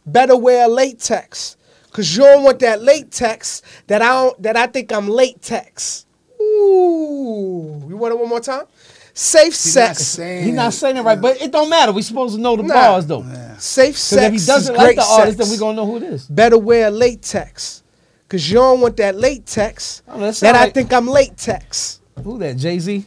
[0.07, 1.57] Better wear latex,
[1.91, 6.07] cause you don't want that latex that I don't, that I think I'm latex.
[6.41, 8.65] Ooh, you want it one more time?
[9.13, 10.07] Safe He's sex.
[10.07, 10.77] saying He's not it.
[10.77, 11.91] saying it right, but it don't matter.
[11.91, 12.75] We supposed to know the Nah.
[12.75, 13.23] bars though.
[13.59, 15.49] Safe Because sex if he doesn't is like great the artist, sex.
[15.49, 16.27] then we gonna know who it is.
[16.27, 17.83] Better wear latex,
[18.29, 22.01] cause you don't want that latex Oh, that that sound I think I'm latex.
[22.23, 22.57] Who that?
[22.59, 23.07] Jay Z.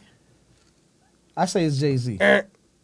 [1.36, 2.18] I say it's Jay Z.
[2.20, 2.42] Eh.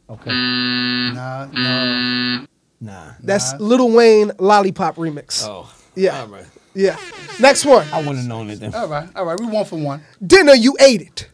[0.09, 0.31] Okay.
[0.31, 2.47] Nah, no.
[2.81, 3.13] Nah.
[3.23, 5.45] That's Lil Wayne Lollipop remix.
[5.47, 5.73] Oh.
[5.95, 6.21] Yeah.
[6.21, 6.47] All right.
[6.75, 6.99] Yeah.
[7.41, 7.87] Next one.
[7.93, 8.75] I wouldn't have known it then.
[8.75, 9.41] All right, all right.
[9.41, 10.03] We one for one.
[10.25, 11.29] Dinner, you ate it.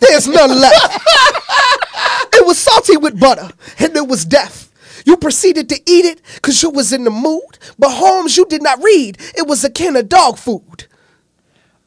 [0.00, 1.00] There's none left.
[2.34, 4.70] it was salty with butter, and it was death.
[5.06, 8.62] You proceeded to eat it because you was in the mood, but Holmes, you did
[8.62, 9.18] not read.
[9.36, 10.86] It was a can of dog food.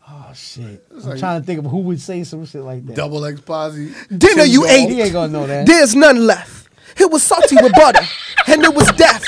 [0.08, 0.84] Oh shit.
[0.92, 2.96] I'm trying to think of who would say some shit like that.
[2.96, 3.94] Double X Posse.
[4.16, 4.90] Dinner you Tim ate.
[4.90, 5.66] He ain't gonna know that.
[5.66, 6.63] There's none left.
[7.00, 8.02] It was salty with butter,
[8.48, 9.24] and it was death.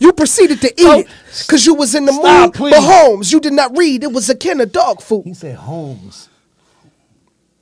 [0.00, 1.06] You proceeded to eat Oh, it
[1.46, 2.54] because you was in the stop, mood.
[2.54, 2.74] please.
[2.74, 4.02] But Holmes, you did not read.
[4.04, 5.24] It was a can of dog food.
[5.24, 6.28] He said Holmes.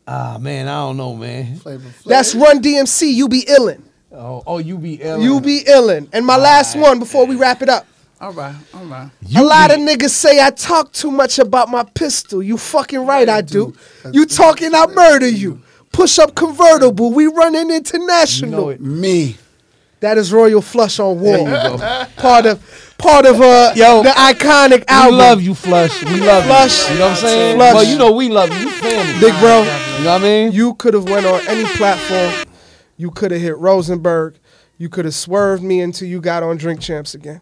[0.06, 1.56] Ah man, I don't know, man.
[1.56, 2.04] Flavor Flav.
[2.04, 3.12] That's Run DMC.
[3.14, 3.82] You be illin.
[4.12, 5.22] Oh, oh, you be illin.
[5.22, 6.08] You be illin.
[6.12, 7.86] And my last one before we wrap it up.
[8.20, 9.10] All right, all right.
[9.36, 12.42] a lot of niggas say I talk too much about my pistol.
[12.42, 13.74] You fucking right, I do.
[14.12, 15.60] You talking, I murder you.
[15.94, 17.12] Push up convertible.
[17.12, 18.50] We running You international.
[18.50, 18.80] know it.
[18.80, 19.36] Me.
[20.00, 21.46] That is Royal Flush on War.
[22.16, 25.12] Part of part of uh Yo, the iconic We album.
[25.14, 26.04] We love you, Flush.
[26.04, 26.88] We love Flush.
[26.88, 26.92] you.
[26.94, 27.56] You know what I'm saying?
[27.56, 27.74] Flush.
[27.74, 28.58] Well, you know we love you.
[28.58, 29.20] You family.
[29.20, 29.60] Big bro.
[29.60, 30.52] You know what I mean?
[30.52, 32.52] You could have went on any platform.
[32.96, 34.36] You could have hit Rosenberg.
[34.76, 37.40] You could have swerved me until you got on Drink Champs again.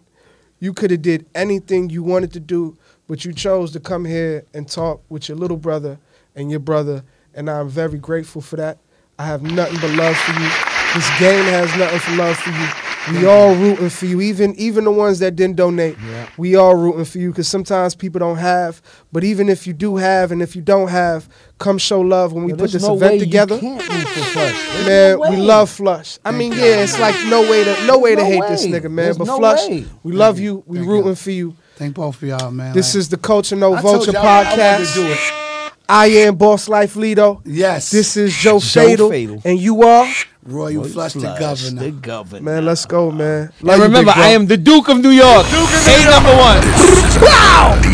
[0.60, 2.76] You could have did anything you wanted to do,
[3.08, 5.98] but you chose to come here and talk with your little brother
[6.36, 7.02] and your brother,
[7.34, 8.78] and I'm very grateful for that.
[9.18, 10.48] I have nothing but love for you.
[10.94, 12.68] This game has nothing but love for you.
[13.10, 15.96] We all rooting for you, even even the ones that didn't donate.
[16.06, 16.28] Yeah.
[16.36, 18.80] We all rooting for you because sometimes people don't have.
[19.10, 21.28] But even if you do have, and if you don't have,
[21.58, 23.56] come show love when we Yo, put this no event way together.
[23.56, 24.86] You can't root for Flush.
[24.86, 26.18] Man, no we love Flush.
[26.24, 28.84] I mean, yeah, it's like no way to no way to no hate this nigga,
[28.84, 28.96] man.
[28.96, 29.84] There's but Flush, way.
[30.04, 30.62] we love you.
[30.66, 31.14] We Thank rooting you.
[31.16, 31.56] for you.
[31.76, 32.72] Thank both of y'all, man.
[32.72, 35.51] This Like, is the Culture No Vulture y'all I wanted to podcast.
[35.86, 35.96] Do it.
[35.96, 37.42] I am Boss Life Lido.
[37.44, 37.90] Yes.
[37.90, 39.42] This is Joe, Joe Fatal, Fatal.
[39.44, 40.08] and you are.
[40.44, 41.82] Royal Flush, the governor.
[41.84, 42.42] The governor.
[42.42, 43.52] Man, let's go, man.
[43.60, 44.24] And Love you, remember, big bro.
[44.24, 45.46] I am the Duke of New York.
[45.46, 47.22] A number one.
[47.22, 47.91] Wow!